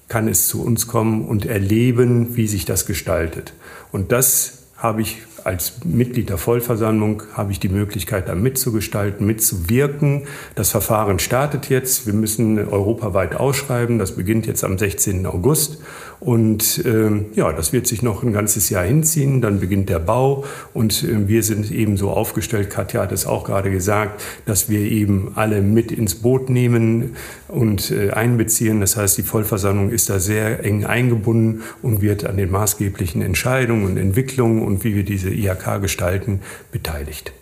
kann 0.07 0.27
es 0.27 0.47
zu 0.47 0.63
uns 0.63 0.87
kommen 0.87 1.25
und 1.25 1.45
erleben, 1.45 2.35
wie 2.35 2.47
sich 2.47 2.65
das 2.65 2.85
gestaltet. 2.85 3.53
Und 3.91 4.11
das 4.11 4.65
habe 4.77 5.01
ich 5.01 5.17
als 5.43 5.73
Mitglied 5.83 6.29
der 6.29 6.37
Vollversammlung 6.37 7.23
habe 7.33 7.51
ich 7.51 7.59
die 7.59 7.69
Möglichkeit, 7.69 8.29
da 8.29 8.35
mitzugestalten, 8.35 9.25
mitzuwirken. 9.25 10.23
Das 10.55 10.71
Verfahren 10.71 11.19
startet 11.19 11.69
jetzt. 11.69 12.05
Wir 12.05 12.13
müssen 12.13 12.57
europaweit 12.59 13.35
ausschreiben. 13.35 13.99
Das 13.99 14.13
beginnt 14.13 14.47
jetzt 14.47 14.63
am 14.63 14.77
16. 14.77 15.25
August. 15.25 15.79
Und 16.19 16.85
äh, 16.85 17.09
ja, 17.33 17.51
das 17.51 17.73
wird 17.73 17.85
sich 17.85 18.01
noch 18.01 18.23
ein 18.23 18.31
ganzes 18.31 18.69
Jahr 18.69 18.85
hinziehen. 18.85 19.41
Dann 19.41 19.59
beginnt 19.59 19.89
der 19.89 19.99
Bau. 19.99 20.45
Und 20.73 21.03
äh, 21.03 21.27
wir 21.27 21.43
sind 21.43 21.69
eben 21.69 21.97
so 21.97 22.11
aufgestellt, 22.11 22.69
Katja 22.69 23.01
hat 23.01 23.11
es 23.11 23.25
auch 23.25 23.43
gerade 23.43 23.69
gesagt, 23.69 24.21
dass 24.45 24.69
wir 24.69 24.79
eben 24.79 25.33
alle 25.35 25.61
mit 25.61 25.91
ins 25.91 26.15
Boot 26.15 26.49
nehmen 26.49 27.17
und 27.49 27.91
äh, 27.91 28.11
einbeziehen. 28.11 28.79
Das 28.79 28.95
heißt, 28.95 29.17
die 29.17 29.23
Vollversammlung 29.23 29.89
ist 29.89 30.09
da 30.09 30.19
sehr 30.19 30.63
eng 30.63 30.85
eingebunden 30.85 31.63
und 31.81 32.01
wird 32.01 32.25
an 32.25 32.37
den 32.37 32.51
maßgeblichen 32.51 33.21
Entscheidungen 33.21 33.85
und 33.85 33.97
Entwicklungen 33.97 34.61
und 34.61 34.85
wie 34.85 34.95
wir 34.95 35.03
diese 35.03 35.32
IHK 35.33 35.81
gestalten, 35.81 36.41
beteiligt. 36.71 37.33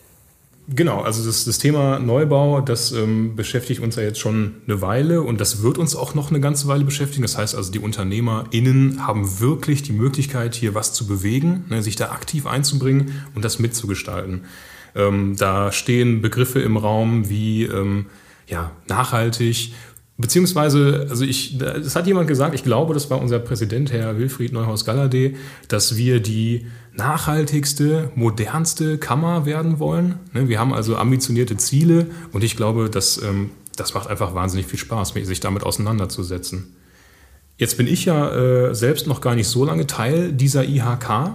Genau, 0.73 1.01
also 1.01 1.25
das, 1.25 1.43
das 1.43 1.57
Thema 1.57 1.99
Neubau, 1.99 2.61
das 2.61 2.91
ähm, 2.91 3.35
beschäftigt 3.35 3.81
uns 3.81 3.95
ja 3.95 4.03
jetzt 4.03 4.19
schon 4.19 4.55
eine 4.67 4.81
Weile 4.81 5.21
und 5.21 5.41
das 5.41 5.63
wird 5.63 5.77
uns 5.77 5.95
auch 5.95 6.13
noch 6.13 6.29
eine 6.29 6.39
ganze 6.39 6.67
Weile 6.67 6.85
beschäftigen. 6.85 7.23
Das 7.23 7.37
heißt 7.37 7.55
also, 7.55 7.71
die 7.71 7.79
UnternehmerInnen 7.79 9.05
haben 9.05 9.39
wirklich 9.39 9.83
die 9.83 9.91
Möglichkeit, 9.91 10.55
hier 10.55 10.73
was 10.73 10.93
zu 10.93 11.07
bewegen, 11.07 11.65
ne, 11.69 11.81
sich 11.81 11.95
da 11.95 12.11
aktiv 12.11 12.45
einzubringen 12.45 13.23
und 13.35 13.43
das 13.43 13.59
mitzugestalten. 13.59 14.45
Ähm, 14.95 15.35
da 15.37 15.71
stehen 15.71 16.21
Begriffe 16.21 16.61
im 16.61 16.77
Raum 16.77 17.29
wie 17.29 17.63
ähm, 17.63 18.05
ja, 18.47 18.71
nachhaltig, 18.87 19.73
Beziehungsweise, 20.21 21.07
also 21.09 21.25
ich, 21.25 21.59
es 21.59 21.95
hat 21.95 22.05
jemand 22.05 22.27
gesagt, 22.27 22.53
ich 22.53 22.63
glaube, 22.63 22.93
das 22.93 23.09
war 23.09 23.19
unser 23.19 23.39
Präsident, 23.39 23.91
Herr 23.91 24.19
Wilfried 24.19 24.53
Neuhaus-Galladay, 24.53 25.35
dass 25.67 25.97
wir 25.97 26.19
die 26.19 26.67
nachhaltigste, 26.93 28.11
modernste 28.15 28.97
Kammer 28.97 29.45
werden 29.45 29.79
wollen. 29.79 30.19
Ne, 30.33 30.49
wir 30.49 30.59
haben 30.59 30.73
also 30.73 30.97
ambitionierte 30.97 31.57
Ziele 31.57 32.07
und 32.31 32.43
ich 32.43 32.55
glaube, 32.55 32.89
dass, 32.89 33.21
ähm, 33.21 33.51
das 33.75 33.93
macht 33.93 34.07
einfach 34.07 34.35
wahnsinnig 34.35 34.67
viel 34.67 34.79
Spaß, 34.79 35.09
sich 35.09 35.39
damit 35.39 35.63
auseinanderzusetzen. 35.63 36.75
Jetzt 37.57 37.77
bin 37.77 37.87
ich 37.87 38.05
ja 38.05 38.31
äh, 38.69 38.75
selbst 38.75 39.07
noch 39.07 39.21
gar 39.21 39.35
nicht 39.35 39.47
so 39.47 39.65
lange 39.65 39.87
Teil 39.87 40.33
dieser 40.33 40.65
IHK. 40.65 41.33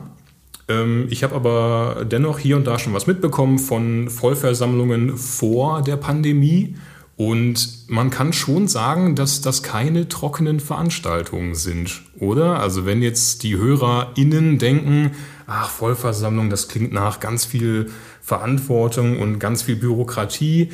Ähm, 0.68 1.06
ich 1.08 1.22
habe 1.22 1.34
aber 1.34 2.04
dennoch 2.04 2.38
hier 2.38 2.56
und 2.56 2.66
da 2.66 2.78
schon 2.78 2.94
was 2.94 3.06
mitbekommen 3.06 3.58
von 3.58 4.10
Vollversammlungen 4.10 5.16
vor 5.16 5.82
der 5.82 5.96
Pandemie. 5.96 6.76
Und 7.16 7.88
man 7.88 8.10
kann 8.10 8.34
schon 8.34 8.68
sagen, 8.68 9.14
dass 9.14 9.40
das 9.40 9.62
keine 9.62 10.08
trockenen 10.08 10.60
Veranstaltungen 10.60 11.54
sind, 11.54 12.02
oder? 12.18 12.60
Also 12.60 12.84
wenn 12.84 13.00
jetzt 13.00 13.42
die 13.42 13.56
HörerInnen 13.56 14.58
denken, 14.58 15.12
ach, 15.46 15.70
Vollversammlung, 15.70 16.50
das 16.50 16.68
klingt 16.68 16.92
nach 16.92 17.20
ganz 17.20 17.44
viel 17.44 17.90
Verantwortung 18.22 19.20
und 19.20 19.38
ganz 19.38 19.62
viel 19.62 19.76
Bürokratie. 19.76 20.70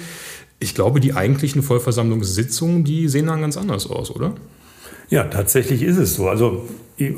Ich 0.58 0.74
glaube, 0.74 1.00
die 1.00 1.14
eigentlichen 1.14 1.62
Vollversammlungssitzungen, 1.62 2.84
die 2.84 3.08
sehen 3.08 3.26
dann 3.26 3.40
ganz 3.40 3.56
anders 3.56 3.86
aus, 3.86 4.10
oder? 4.10 4.34
Ja, 5.12 5.24
tatsächlich 5.24 5.82
ist 5.82 5.98
es 5.98 6.14
so. 6.14 6.30
Also 6.30 6.66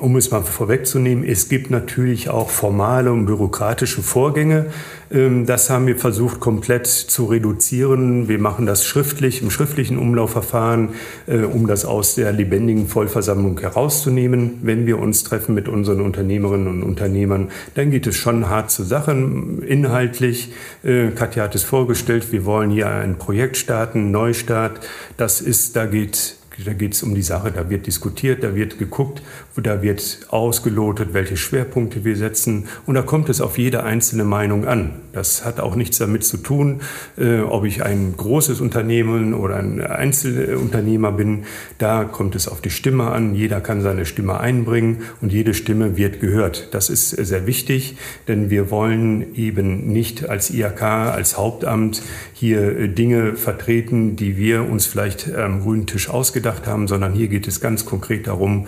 um 0.00 0.16
es 0.16 0.33
mal 0.33 0.42
vorwegzunehmen, 0.42 1.22
es 1.22 1.48
gibt 1.48 1.70
natürlich 1.70 2.28
auch 2.28 2.50
formale 2.50 3.12
und 3.12 3.26
bürokratische 3.26 4.02
Vorgänge. 4.02 4.66
Ähm, 5.12 5.46
das 5.46 5.70
haben 5.70 5.87
wir 5.87 5.96
versucht 5.96 6.40
komplett 6.40 6.88
zu 6.88 7.26
reduzieren. 7.26 8.26
Wir 8.26 8.40
machen 8.40 8.66
das 8.66 8.85
schriftlich, 8.85 9.42
im 9.42 9.50
schriftlichen 9.52 9.96
Umlaufverfahren, 9.96 10.88
äh, 11.28 11.42
um 11.42 11.68
das 11.68 11.85
aus 11.85 12.16
der 12.16 12.33
lebendigen 12.33 12.88
Vollversammlung 12.88 13.61
herauszunehmen. 13.61 14.59
Wenn 14.62 14.87
wir 14.87 14.98
uns 14.98 15.22
treffen 15.22 15.54
mit 15.54 15.68
unseren 15.68 16.00
Unternehmerinnen 16.00 16.66
und 16.66 16.83
Unternehmern, 16.83 17.52
dann 17.76 17.92
geht 17.92 18.09
es 18.09 18.16
schon 18.16 18.48
hart 18.48 18.72
zu 18.72 18.83
Sachen, 18.83 19.62
inhaltlich. 19.62 20.50
Äh, 20.83 21.11
Katja 21.11 21.44
hat 21.44 21.54
es 21.54 21.62
vorgestellt, 21.62 22.33
wir 22.33 22.44
wollen 22.44 22.70
hier 22.70 22.88
ein 22.88 23.18
Projekt 23.18 23.57
starten, 23.57 24.11
Neustart. 24.11 24.80
Das 25.16 25.40
ist, 25.40 25.76
da 25.76 25.87
geht 25.87 26.38
da 26.64 26.73
geht 26.73 26.95
es 26.95 27.03
um 27.03 27.14
die 27.14 27.23
Sache, 27.23 27.51
da 27.51 27.69
wird 27.71 27.87
diskutiert, 27.87 28.45
da 28.45 28.55
wird 28.55 28.79
geguckt, 28.79 29.23
da 29.57 29.83
wird 29.83 30.27
ausgelotet, 30.29 31.12
welche 31.12 31.37
Schwerpunkte 31.37 32.05
wir 32.05 32.17
setzen. 32.17 32.69
Und 32.87 32.95
da 32.95 33.03
kommt 33.03 33.29
es 33.29 33.40
auf 33.40 33.59
jede 33.59 33.83
einzelne 33.83 34.25
Meinung 34.25 34.67
an. 34.67 35.04
Das 35.14 35.44
hat 35.44 35.61
auch 35.61 35.77
nichts 35.77 35.98
damit 35.98 36.24
zu 36.24 36.37
tun, 36.37 36.81
äh, 37.16 37.40
ob 37.40 37.64
ich 37.64 37.85
ein 37.85 38.14
großes 38.16 38.61
Unternehmen 38.61 39.33
oder 39.35 39.57
ein 39.57 39.81
Einzelunternehmer 39.81 41.12
bin. 41.12 41.44
Da 41.79 42.05
kommt 42.05 42.35
es 42.35 42.48
auf 42.48 42.61
die 42.61 42.70
Stimme 42.70 43.11
an. 43.11 43.35
Jeder 43.35 43.61
kann 43.61 43.81
seine 43.81 44.07
Stimme 44.07 44.40
einbringen 44.40 45.03
und 45.20 45.33
jede 45.33 45.55
Stimme 45.55 45.96
wird 45.96 46.20
gehört. 46.20 46.68
Das 46.74 46.90
ist 46.90 47.11
sehr 47.11 47.46
wichtig, 47.46 47.96
denn 48.29 48.50
wir 48.50 48.70
wollen 48.70 49.35
eben 49.35 49.87
nicht 49.92 50.29
als 50.29 50.50
IHK, 50.50 50.83
als 50.83 51.38
Hauptamt 51.38 52.03
hier 52.33 52.79
äh, 52.79 52.88
Dinge 52.88 53.37
vertreten, 53.37 54.16
die 54.16 54.37
wir 54.37 54.68
uns 54.68 54.87
vielleicht 54.87 55.33
am 55.35 55.62
grünen 55.62 55.87
Tisch 55.87 56.11
ausgedacht 56.11 56.66
haben, 56.66 56.88
sondern 56.88 57.12
hier 57.12 57.29
geht 57.29 57.46
es 57.46 57.61
ganz 57.61 57.87
konkret 57.87 58.27
darum, 58.27 58.66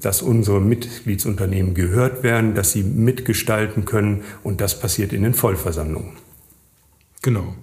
dass 0.00 0.22
unsere 0.22 0.60
Mitgliedsunternehmen 0.60 1.74
gehört 1.74 2.22
werden, 2.22 2.54
dass 2.54 2.72
sie 2.72 2.82
mitgestalten 2.82 3.84
können 3.84 4.22
und 4.42 4.60
das 4.60 4.78
passiert 4.78 5.12
in 5.12 5.22
den 5.22 5.34
Vollversammlungen. 5.34 6.12
Genau. 7.22 7.54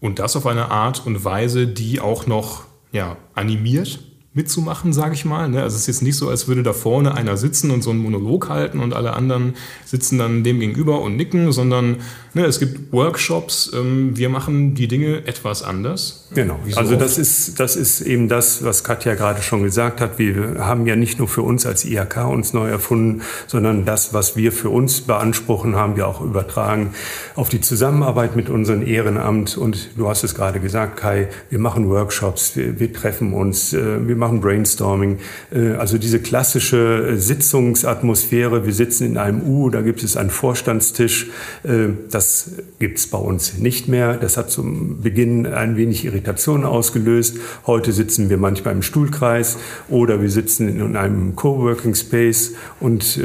Und 0.00 0.18
das 0.18 0.34
auf 0.36 0.46
eine 0.46 0.70
Art 0.70 1.06
und 1.06 1.24
Weise, 1.24 1.68
die 1.68 2.00
auch 2.00 2.26
noch 2.26 2.64
ja, 2.90 3.16
animiert 3.34 4.00
mitzumachen, 4.34 4.94
sage 4.94 5.14
ich 5.14 5.26
mal. 5.26 5.48
Ne? 5.50 5.62
Also 5.62 5.76
es 5.76 5.82
ist 5.82 5.88
jetzt 5.88 6.02
nicht 6.02 6.16
so, 6.16 6.30
als 6.30 6.48
würde 6.48 6.62
da 6.62 6.72
vorne 6.72 7.14
einer 7.14 7.36
sitzen 7.36 7.70
und 7.70 7.82
so 7.82 7.90
einen 7.90 8.00
Monolog 8.00 8.48
halten 8.48 8.80
und 8.80 8.94
alle 8.94 9.12
anderen 9.12 9.54
sitzen 9.84 10.16
dann 10.16 10.42
dem 10.42 10.58
gegenüber 10.58 11.02
und 11.02 11.16
nicken, 11.16 11.52
sondern 11.52 11.96
ne, 12.32 12.46
es 12.46 12.58
gibt 12.58 12.92
Workshops. 12.92 13.70
Ähm, 13.74 14.16
wir 14.16 14.30
machen 14.30 14.74
die 14.74 14.88
Dinge 14.88 15.26
etwas 15.26 15.62
anders. 15.62 16.28
Genau. 16.34 16.58
So 16.66 16.78
also 16.78 16.96
das 16.96 17.18
ist, 17.18 17.60
das 17.60 17.76
ist 17.76 18.00
eben 18.00 18.28
das, 18.28 18.64
was 18.64 18.84
Katja 18.84 19.14
gerade 19.16 19.42
schon 19.42 19.62
gesagt 19.62 20.00
hat. 20.00 20.18
Wir 20.18 20.56
haben 20.60 20.86
ja 20.86 20.96
nicht 20.96 21.18
nur 21.18 21.28
für 21.28 21.42
uns 21.42 21.66
als 21.66 21.84
IHK 21.84 22.26
uns 22.26 22.54
neu 22.54 22.70
erfunden, 22.70 23.20
sondern 23.46 23.84
das, 23.84 24.14
was 24.14 24.34
wir 24.34 24.52
für 24.52 24.70
uns 24.70 25.02
beanspruchen, 25.02 25.76
haben 25.76 25.96
wir 25.96 26.08
auch 26.08 26.22
übertragen 26.22 26.94
auf 27.34 27.50
die 27.50 27.60
Zusammenarbeit 27.60 28.34
mit 28.34 28.48
unserem 28.48 28.86
Ehrenamt. 28.86 29.58
Und 29.58 29.90
du 29.98 30.08
hast 30.08 30.24
es 30.24 30.34
gerade 30.34 30.58
gesagt, 30.58 30.96
Kai, 30.96 31.28
wir 31.50 31.58
machen 31.58 31.90
Workshops, 31.90 32.56
wir, 32.56 32.80
wir 32.80 32.90
treffen 32.94 33.34
uns, 33.34 33.74
äh, 33.74 34.08
wir 34.08 34.21
machen 34.22 34.40
Brainstorming. 34.40 35.18
Äh, 35.52 35.72
also 35.72 35.98
diese 35.98 36.20
klassische 36.20 37.08
äh, 37.08 37.16
Sitzungsatmosphäre, 37.16 38.64
wir 38.64 38.72
sitzen 38.72 39.04
in 39.04 39.18
einem 39.18 39.42
U, 39.42 39.68
da 39.68 39.82
gibt 39.82 40.04
es 40.04 40.16
einen 40.16 40.30
Vorstandstisch, 40.30 41.30
äh, 41.64 41.88
das 42.08 42.52
gibt 42.78 42.98
es 42.98 43.08
bei 43.08 43.18
uns 43.18 43.58
nicht 43.58 43.88
mehr. 43.88 44.16
Das 44.16 44.36
hat 44.36 44.50
zum 44.50 45.02
Beginn 45.02 45.46
ein 45.46 45.76
wenig 45.76 46.04
Irritation 46.04 46.64
ausgelöst. 46.64 47.38
Heute 47.66 47.92
sitzen 47.92 48.30
wir 48.30 48.38
manchmal 48.38 48.74
im 48.74 48.82
Stuhlkreis 48.82 49.58
oder 49.88 50.22
wir 50.22 50.30
sitzen 50.30 50.68
in 50.68 50.96
einem 50.96 51.34
Coworking 51.34 51.94
Space 51.94 52.52
und 52.78 53.20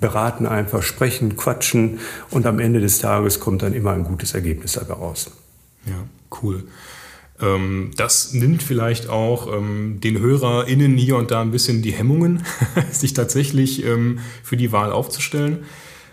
beraten 0.00 0.46
einfach, 0.46 0.82
sprechen, 0.82 1.36
quatschen 1.36 1.98
und 2.30 2.46
am 2.46 2.58
Ende 2.58 2.80
des 2.80 2.98
Tages 2.98 3.40
kommt 3.40 3.62
dann 3.62 3.72
immer 3.72 3.92
ein 3.92 4.04
gutes 4.04 4.34
Ergebnis 4.34 4.72
dabei 4.72 4.94
raus. 4.94 5.30
Ja, 5.86 6.04
cool. 6.42 6.64
Ähm, 7.40 7.90
das 7.96 8.32
nimmt 8.32 8.62
vielleicht 8.62 9.08
auch 9.08 9.52
ähm, 9.52 10.00
den 10.00 10.18
HörerInnen 10.18 10.96
hier 10.96 11.16
und 11.16 11.30
da 11.30 11.40
ein 11.40 11.50
bisschen 11.50 11.82
die 11.82 11.92
Hemmungen, 11.92 12.44
sich 12.90 13.12
tatsächlich 13.12 13.84
ähm, 13.84 14.20
für 14.42 14.56
die 14.56 14.72
Wahl 14.72 14.92
aufzustellen. 14.92 15.64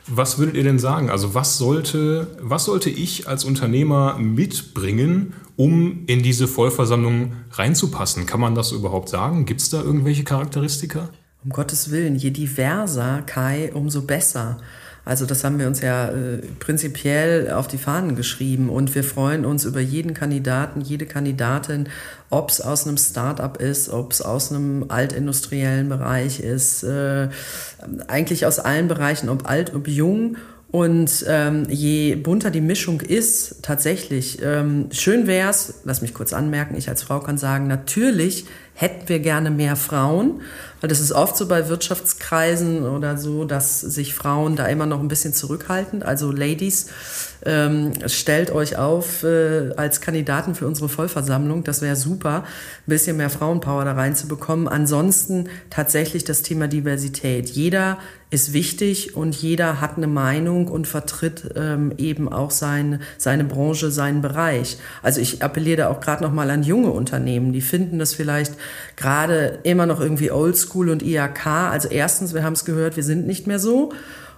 Was 0.08 0.40
würdet 0.40 0.56
ihr 0.56 0.64
denn 0.64 0.80
sagen? 0.80 1.10
Also 1.10 1.36
was 1.36 1.58
sollte, 1.58 2.36
was 2.42 2.66
sollte 2.66 2.90
ich 2.90 3.28
als 3.28 3.46
Unternehmer 3.46 4.18
mitbringen, 4.18 5.34
um 5.56 6.06
in 6.08 6.24
diese 6.24 6.48
Vollversammlung 6.48 7.34
reinzupassen? 7.52 8.26
Kann 8.26 8.40
man 8.40 8.56
das 8.56 8.72
überhaupt 8.72 9.10
sagen? 9.10 9.46
Gibt 9.46 9.62
es 9.62 9.70
da 9.70 9.82
irgendwelche 9.82 10.24
Charakteristika? 10.24 11.10
Um 11.44 11.52
Gottes 11.52 11.92
Willen, 11.92 12.16
je 12.16 12.32
diverser, 12.32 13.22
Kai, 13.26 13.72
umso 13.74 14.02
besser. 14.02 14.58
Also 15.04 15.26
das 15.26 15.44
haben 15.44 15.58
wir 15.58 15.66
uns 15.66 15.82
ja 15.82 16.10
äh, 16.10 16.38
prinzipiell 16.60 17.52
auf 17.52 17.68
die 17.68 17.80
Fahnen 17.80 18.16
geschrieben 18.16 18.70
und 18.70 18.94
wir 18.94 19.04
freuen 19.04 19.46
uns 19.46 19.66
über 19.66 19.80
jeden 19.80 20.14
Kandidaten, 20.14 20.82
jede 20.82 21.08
Kandidatin, 21.08 21.90
ob 22.30 22.52
es 22.52 22.62
aus 22.62 22.86
einem 22.86 22.98
Start-up 22.98 23.60
ist, 23.60 23.90
ob 23.90 24.12
es 24.12 24.22
aus 24.22 24.52
einem 24.52 24.86
altindustriellen 24.90 25.90
Bereich 25.90 26.40
ist, 26.40 26.84
äh, 26.84 27.30
eigentlich 28.08 28.46
aus 28.46 28.60
allen 28.60 28.88
Bereichen, 28.88 29.30
ob 29.30 29.50
alt, 29.50 29.74
ob 29.74 29.88
jung. 29.88 30.38
Und 30.70 31.26
ähm, 31.28 31.66
je 31.68 32.16
bunter 32.16 32.50
die 32.50 32.62
Mischung 32.62 33.02
ist, 33.02 33.62
tatsächlich, 33.62 34.40
ähm, 34.42 34.88
schön 34.92 35.28
wär's, 35.28 35.82
lass 35.84 36.02
mich 36.02 36.14
kurz 36.14 36.32
anmerken, 36.32 36.78
ich 36.78 36.88
als 36.88 37.04
Frau 37.04 37.20
kann 37.20 37.38
sagen, 37.38 37.68
natürlich 37.68 38.46
hätten 38.74 39.10
wir 39.10 39.20
gerne 39.20 39.52
mehr 39.52 39.76
Frauen, 39.76 40.42
weil 40.82 40.88
das 40.90 41.00
ist 41.00 41.12
oft 41.12 41.38
so 41.38 41.48
bei 41.48 41.70
Wirtschaftskreisen 41.70 42.84
oder 42.86 43.18
so, 43.18 43.46
dass 43.46 43.80
sich 43.80 44.14
Frauen 44.14 44.56
da 44.56 44.66
immer 44.66 44.88
noch 44.88 45.00
ein 45.00 45.08
bisschen 45.08 45.34
zurückhalten. 45.34 46.04
Also 46.04 46.32
Ladies, 46.32 46.88
ähm, 47.46 47.94
stellt 48.08 48.52
euch 48.52 48.78
auf 48.78 49.24
äh, 49.24 49.74
als 49.78 50.02
Kandidaten 50.02 50.56
für 50.56 50.68
unsere 50.68 50.90
Vollversammlung. 50.90 51.64
Das 51.64 51.82
wäre 51.82 51.96
super, 51.96 52.44
ein 52.44 52.44
bisschen 52.88 53.18
mehr 53.18 53.30
Frauenpower 53.30 53.86
da 53.86 53.94
reinzubekommen. 53.94 54.68
Ansonsten 54.68 55.50
tatsächlich 55.70 56.24
das 56.24 56.42
Thema 56.42 56.68
Diversität. 56.68 57.50
Jeder 57.50 57.98
ist 58.32 58.54
wichtig 58.54 59.16
und 59.16 59.36
jeder 59.36 59.82
hat 59.82 59.98
eine 59.98 60.08
Meinung 60.08 60.70
und 60.70 60.88
vertritt 60.88 61.52
ähm, 61.56 61.94
eben 61.98 62.32
auch 62.32 62.50
sein, 62.50 63.02
seine 63.18 63.44
Branche, 63.44 63.92
seinen 63.92 64.22
Bereich. 64.22 64.78
Also 65.04 65.20
ich 65.20 65.44
appelliere 65.44 65.78
da 65.78 65.90
auch 65.90 66.00
gerade 66.00 66.24
noch 66.24 66.32
mal 66.32 66.50
an 66.50 66.64
junge 66.64 66.92
Unternehmen, 66.92 67.52
die 67.52 67.60
finden 67.60 68.00
das 68.00 68.14
vielleicht 68.14 68.54
gerade 68.96 69.60
immer 69.64 69.86
noch 69.86 70.00
irgendwie 70.00 70.32
Oldschool 70.32 70.71
und 70.74 71.04
IAK. 71.04 71.46
Also 71.46 71.88
erstens, 71.90 72.34
wir 72.34 72.44
haben 72.44 72.54
es 72.54 72.66
gehört, 72.66 72.96
wir 72.96 73.04
sind 73.04 73.28
nicht 73.28 73.48
mehr 73.48 73.60
so. 73.60 73.92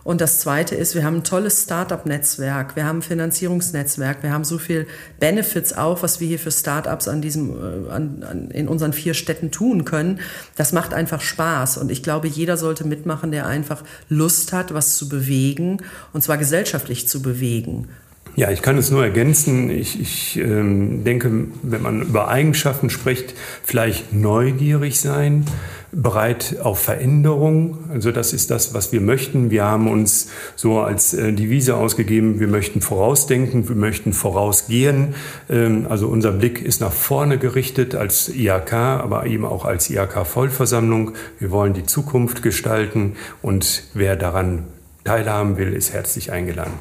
Und 0.04 0.20
das 0.20 0.40
Zweite 0.40 0.76
ist, 0.76 0.96
wir 0.96 1.06
haben 1.06 1.18
ein 1.18 1.24
tolles 1.24 1.64
Startup-Netzwerk, 1.64 2.76
wir 2.76 2.86
haben 2.86 3.00
ein 3.00 3.02
Finanzierungsnetzwerk, 3.02 4.22
wir 4.22 4.34
haben 4.34 4.44
so 4.44 4.58
viel 4.58 4.86
Benefits 5.20 5.72
auch, 5.72 6.04
was 6.04 6.20
wir 6.20 6.28
hier 6.28 6.40
für 6.40 6.52
Startups 6.52 7.08
an 7.08 7.22
diesem, 7.22 7.52
äh, 7.52 7.90
an, 7.90 8.24
an, 8.30 8.52
in 8.52 8.68
unseren 8.68 8.92
vier 8.92 9.14
Städten 9.14 9.50
tun 9.50 9.86
können. 9.86 10.20
Das 10.58 10.74
macht 10.74 10.94
einfach 10.94 11.22
Spaß. 11.22 11.78
Und 11.78 11.90
ich 11.90 12.04
glaube, 12.04 12.28
jeder 12.28 12.58
sollte 12.58 12.86
mitmachen, 12.86 13.32
der 13.32 13.48
einfach 13.48 13.84
Lust 14.10 14.52
hat, 14.52 14.74
was 14.74 14.98
zu 14.98 15.08
bewegen, 15.08 15.78
und 16.12 16.22
zwar 16.22 16.38
gesellschaftlich 16.38 17.08
zu 17.08 17.22
bewegen. 17.22 17.88
Ja, 18.36 18.50
ich 18.50 18.64
kann 18.64 18.80
es 18.80 18.90
nur 18.90 19.04
ergänzen. 19.04 19.70
Ich, 19.70 20.00
ich 20.02 20.40
ähm, 20.40 21.04
denke, 21.04 21.30
wenn 21.62 21.82
man 21.84 22.02
über 22.02 22.30
Eigenschaften 22.30 22.90
spricht, 22.90 23.36
vielleicht 23.64 24.12
neugierig 24.12 25.00
sein, 25.00 25.46
bereit 25.92 26.56
auf 26.64 26.80
Veränderung. 26.80 27.78
Also 27.92 28.12
das 28.12 28.34
ist 28.34 28.50
das, 28.50 28.74
was 28.74 28.92
wir 28.92 29.02
möchten. 29.02 29.52
Wir 29.52 29.66
haben 29.66 29.88
uns 29.88 30.32
so 30.56 30.80
als 30.80 31.14
äh, 31.14 31.32
Devise 31.32 31.76
ausgegeben, 31.76 32.40
wir 32.40 32.48
möchten 32.48 32.82
vorausdenken, 32.82 33.70
wir 33.70 33.76
möchten 33.76 34.14
vorausgehen. 34.14 35.14
Ähm, 35.48 35.86
also 35.88 36.08
unser 36.08 36.32
Blick 36.32 36.60
ist 36.60 36.82
nach 36.82 36.92
vorne 36.92 37.38
gerichtet 37.38 37.94
als 37.94 38.30
IAK, 38.30 38.74
aber 38.74 39.28
eben 39.28 39.46
auch 39.46 39.64
als 39.64 39.92
IAK-Vollversammlung. 39.92 41.12
Wir 41.38 41.52
wollen 41.52 41.74
die 41.74 41.86
Zukunft 41.86 42.42
gestalten 42.42 43.14
und 43.44 43.84
wer 43.94 44.16
daran 44.16 44.64
teilhaben 45.04 45.58
will, 45.58 45.74
ist 45.74 45.94
herzlich 45.94 46.32
eingeladen. 46.32 46.74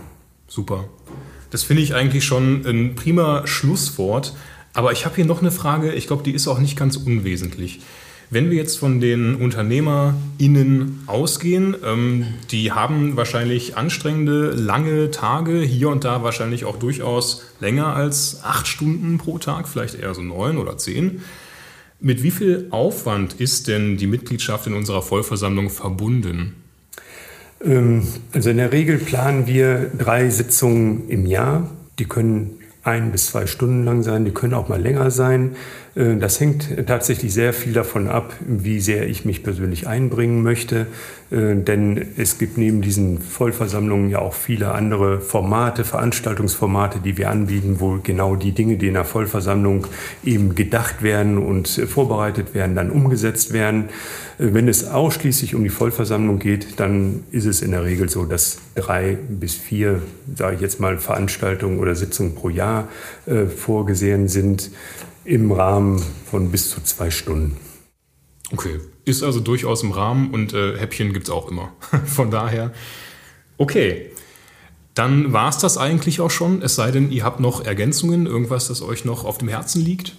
Super. 0.49 0.85
Das 1.53 1.63
finde 1.63 1.83
ich 1.83 1.95
eigentlich 1.95 2.25
schon 2.25 2.67
ein 2.67 2.95
prima 2.95 3.47
Schlusswort. 3.47 4.35
Aber 4.73 4.93
ich 4.93 5.05
habe 5.05 5.17
hier 5.17 5.27
noch 5.27 5.43
eine 5.43 5.51
Frage, 5.51 5.93
ich 5.93 6.07
glaube, 6.07 6.23
die 6.23 6.33
ist 6.33 6.49
auch 6.49 6.59
nicht 6.59 6.79
ganz 6.79 6.97
unwesentlich. 6.97 7.81
Wenn 8.31 8.49
wir 8.51 8.57
jetzt 8.57 8.79
von 8.79 9.01
den 9.01 9.35
UnternehmerInnen 9.35 11.03
ausgehen, 11.07 11.77
ähm, 11.85 12.25
die 12.51 12.73
haben 12.73 13.19
wahrscheinlich 13.19 13.77
anstrengende, 13.77 14.53
lange 14.53 15.11
Tage, 15.11 15.61
hier 15.61 15.91
und 15.91 16.05
da 16.05 16.23
wahrscheinlich 16.23 16.65
auch 16.65 16.79
durchaus 16.79 17.45
länger 17.61 17.95
als 17.95 18.41
acht 18.43 18.67
Stunden 18.67 19.19
pro 19.19 19.37
Tag, 19.37 19.69
vielleicht 19.69 19.97
eher 19.97 20.15
so 20.15 20.23
neun 20.23 20.57
oder 20.57 20.79
zehn. 20.79 21.21
Mit 22.01 22.23
wie 22.23 22.31
viel 22.31 22.69
Aufwand 22.71 23.35
ist 23.35 23.69
denn 23.69 23.99
die 23.99 24.07
Mitgliedschaft 24.07 24.67
in 24.67 24.73
unserer 24.73 25.03
Vollversammlung 25.03 25.69
verbunden? 25.69 26.62
Ähm, 27.65 28.07
also 28.33 28.51
in 28.51 28.57
der 28.57 28.73
Regel 28.73 28.99
planen 28.99 29.47
wir 29.47 29.91
drei 29.97 30.29
Sitzungen 30.29 31.09
im 31.09 31.27
Jahr. 31.27 31.71
Die 31.99 32.07
können 32.07 32.59
ein 32.85 33.13
bis 33.13 33.27
zwei 33.27 33.47
Stunden 33.47 33.85
lang 33.85 34.03
sein, 34.03 34.25
die 34.25 34.33
können 34.33 34.55
auch 34.55 34.69
mal 34.69 34.81
länger 34.81 35.11
sein. 35.11 35.57
Äh, 35.95 36.17
das 36.17 36.41
hängt 36.41 36.87
tatsächlich 36.87 37.33
sehr 37.33 37.53
viel 37.53 37.73
davon 37.73 38.09
ab, 38.09 38.35
wie 38.41 38.81
sehr 38.81 39.09
ich 39.09 39.25
mich 39.25 39.43
persönlich 39.43 39.87
einbringen 39.87 40.43
möchte. 40.43 40.87
Äh, 41.33 41.57
denn 41.57 42.09
es 42.17 42.39
gibt 42.39 42.59
neben 42.59 42.83
diesen 42.83 43.19
Vollversammlungen 43.19 44.11
ja 44.11 44.19
auch 44.19 44.35
viele 44.35 44.73
andere 44.73 45.21
Formate, 45.21 45.85
Veranstaltungsformate, 45.85 47.01
die 47.01 47.17
wir 47.17 47.31
anbieten, 47.31 47.77
wo 47.79 47.99
genau 48.03 48.37
die 48.37 48.53
Dinge, 48.53 48.77
die 48.77 48.89
in 48.89 48.95
der 48.95 49.05
Vollversammlung 49.05 49.87
eben 50.25 50.55
gedacht 50.55 51.03
werden 51.03 51.39
und 51.39 51.69
vorbereitet 51.69 52.55
werden, 52.55 52.77
dann 52.77 52.91
umgesetzt 52.91 53.53
werden. 53.53 53.85
Äh, 54.39 54.53
wenn 54.53 54.69
es 54.69 54.89
ausschließlich 54.89 55.55
um 55.55 55.65
die 55.65 55.71
Vollversammlung 55.71 56.39
geht, 56.39 56.79
dann 56.79 57.25
ist 57.31 57.47
es 57.47 57.63
in 57.63 57.71
der 57.71 57.85
Regel 57.85 58.09
so, 58.09 58.27
dass 58.27 58.59
drei 58.75 59.17
bis 59.29 59.55
vier, 59.55 60.03
sage 60.37 60.57
ich 60.57 60.61
jetzt 60.61 60.81
mal, 60.81 60.99
Veranstaltungen 60.99 61.79
oder 61.79 61.95
Sitzungen 61.95 62.35
pro 62.35 62.49
Jahr 62.49 62.89
vorgesehen 63.57 64.29
sind. 64.29 64.71
im 65.25 65.53
Rahmen 65.53 66.03
von 66.31 66.51
bis 66.51 66.71
zu 66.71 66.83
zwei 66.83 67.11
Stunden. 67.11 67.57
Okay, 68.53 68.81
ist 69.05 69.23
also 69.23 69.41
durchaus 69.41 69.83
im 69.83 69.93
Rahmen 69.93 70.33
und 70.33 70.53
äh, 70.53 70.79
Häppchen 70.79 71.13
gibt 71.13 71.29
es 71.29 71.31
auch 71.31 71.51
immer. 71.51 71.73
Von 72.07 72.31
daher, 72.31 72.73
okay. 73.59 74.11
Dann 74.95 75.33
war 75.33 75.49
es 75.49 75.57
das 75.57 75.79
eigentlich 75.79 76.21
auch 76.21 76.31
schon, 76.31 76.61
es 76.61 76.75
sei 76.75 76.91
denn, 76.91 77.11
ihr 77.11 77.25
habt 77.25 77.41
noch 77.41 77.65
Ergänzungen, 77.65 78.27
irgendwas, 78.27 78.69
das 78.69 78.83
euch 78.83 79.07
noch 79.07 79.25
auf 79.25 79.39
dem 79.39 79.49
Herzen 79.49 79.83
liegt. 79.83 80.15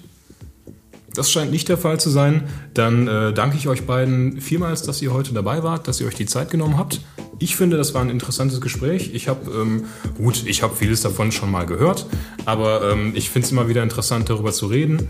Das 1.15 1.31
scheint 1.31 1.51
nicht 1.51 1.69
der 1.69 1.77
Fall 1.77 1.99
zu 1.99 2.09
sein. 2.09 2.43
Dann 2.73 3.07
äh, 3.07 3.33
danke 3.33 3.57
ich 3.57 3.67
euch 3.67 3.85
beiden 3.85 4.41
vielmals, 4.41 4.81
dass 4.81 5.01
ihr 5.01 5.13
heute 5.13 5.33
dabei 5.33 5.63
wart, 5.63 5.87
dass 5.87 6.01
ihr 6.01 6.07
euch 6.07 6.15
die 6.15 6.25
Zeit 6.25 6.49
genommen 6.49 6.77
habt. 6.77 7.01
Ich 7.39 7.55
finde, 7.55 7.77
das 7.77 7.93
war 7.93 8.01
ein 8.01 8.09
interessantes 8.09 8.61
Gespräch. 8.61 9.11
Ich 9.13 9.27
habe, 9.27 9.51
ähm, 9.51 9.85
gut, 10.17 10.43
ich 10.45 10.63
habe 10.63 10.75
vieles 10.75 11.01
davon 11.01 11.31
schon 11.31 11.51
mal 11.51 11.65
gehört, 11.65 12.05
aber 12.45 12.91
ähm, 12.91 13.13
ich 13.15 13.29
finde 13.29 13.45
es 13.45 13.51
immer 13.51 13.67
wieder 13.67 13.83
interessant, 13.83 14.29
darüber 14.29 14.51
zu 14.51 14.67
reden. 14.67 15.09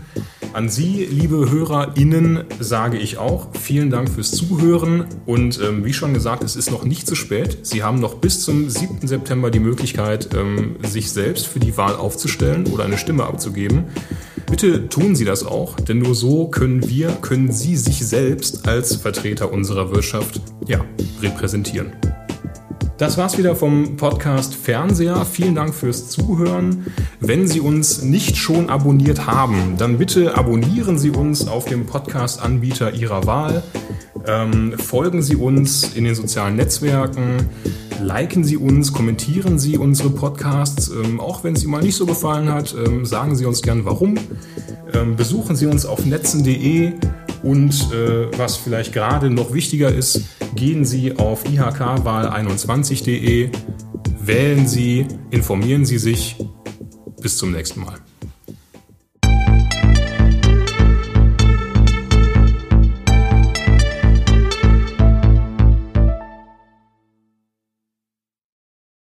An 0.52 0.68
Sie, 0.68 1.04
liebe 1.10 1.50
HörerInnen, 1.50 2.44
sage 2.60 2.96
ich 2.98 3.18
auch 3.18 3.48
vielen 3.60 3.90
Dank 3.90 4.08
fürs 4.08 4.30
Zuhören 4.30 5.06
und 5.26 5.60
ähm, 5.60 5.84
wie 5.84 5.92
schon 5.92 6.14
gesagt, 6.14 6.44
es 6.44 6.54
ist 6.54 6.70
noch 6.70 6.84
nicht 6.84 7.06
zu 7.06 7.14
spät. 7.14 7.58
Sie 7.62 7.82
haben 7.82 7.98
noch 7.98 8.14
bis 8.14 8.44
zum 8.44 8.70
7. 8.70 9.06
September 9.06 9.50
die 9.50 9.58
Möglichkeit, 9.58 10.32
ähm, 10.34 10.76
sich 10.82 11.10
selbst 11.10 11.46
für 11.46 11.58
die 11.58 11.76
Wahl 11.76 11.96
aufzustellen 11.96 12.68
oder 12.68 12.84
eine 12.84 12.98
Stimme 12.98 13.24
abzugeben. 13.24 13.86
Bitte 14.56 14.88
tun 14.88 15.16
Sie 15.16 15.24
das 15.24 15.44
auch, 15.44 15.74
denn 15.80 15.98
nur 15.98 16.14
so 16.14 16.46
können 16.46 16.88
wir, 16.88 17.08
können 17.22 17.50
Sie 17.50 17.74
sich 17.74 18.06
selbst 18.06 18.68
als 18.68 18.94
Vertreter 18.94 19.52
unserer 19.52 19.92
Wirtschaft 19.92 20.40
ja, 20.68 20.84
repräsentieren. 21.20 21.92
Das 22.96 23.18
war's 23.18 23.36
wieder 23.36 23.56
vom 23.56 23.96
Podcast 23.96 24.54
Fernseher. 24.54 25.24
Vielen 25.24 25.56
Dank 25.56 25.74
fürs 25.74 26.08
Zuhören. 26.08 26.86
Wenn 27.18 27.48
Sie 27.48 27.58
uns 27.58 28.02
nicht 28.02 28.36
schon 28.36 28.70
abonniert 28.70 29.26
haben, 29.26 29.74
dann 29.76 29.98
bitte 29.98 30.36
abonnieren 30.36 30.98
Sie 30.98 31.10
uns 31.10 31.48
auf 31.48 31.64
dem 31.64 31.84
Podcast-Anbieter 31.86 32.94
Ihrer 32.94 33.26
Wahl. 33.26 33.64
Ähm, 34.26 34.74
folgen 34.78 35.22
Sie 35.22 35.36
uns 35.36 35.94
in 35.94 36.04
den 36.04 36.14
sozialen 36.14 36.56
Netzwerken. 36.56 37.48
Liken 38.02 38.44
Sie 38.44 38.56
uns, 38.56 38.92
kommentieren 38.92 39.58
Sie 39.58 39.78
unsere 39.78 40.10
Podcasts. 40.10 40.90
Ähm, 40.90 41.20
auch 41.20 41.44
wenn 41.44 41.54
es 41.54 41.62
Ihnen 41.62 41.72
mal 41.72 41.82
nicht 41.82 41.96
so 41.96 42.06
gefallen 42.06 42.52
hat, 42.52 42.74
ähm, 42.74 43.04
sagen 43.04 43.36
Sie 43.36 43.44
uns 43.44 43.62
gern 43.62 43.84
warum. 43.84 44.16
Ähm, 44.92 45.16
besuchen 45.16 45.56
Sie 45.56 45.66
uns 45.66 45.86
auf 45.86 46.04
netzen.de 46.04 46.92
und 47.42 47.92
äh, 47.92 48.38
was 48.38 48.56
vielleicht 48.56 48.94
gerade 48.94 49.30
noch 49.30 49.52
wichtiger 49.52 49.92
ist, 49.92 50.22
gehen 50.54 50.84
Sie 50.84 51.18
auf 51.18 51.44
ihkwahl21.de, 51.44 53.50
wählen 54.20 54.66
Sie, 54.66 55.06
informieren 55.30 55.84
Sie 55.84 55.98
sich. 55.98 56.36
Bis 57.20 57.36
zum 57.36 57.52
nächsten 57.52 57.80
Mal. 57.80 57.98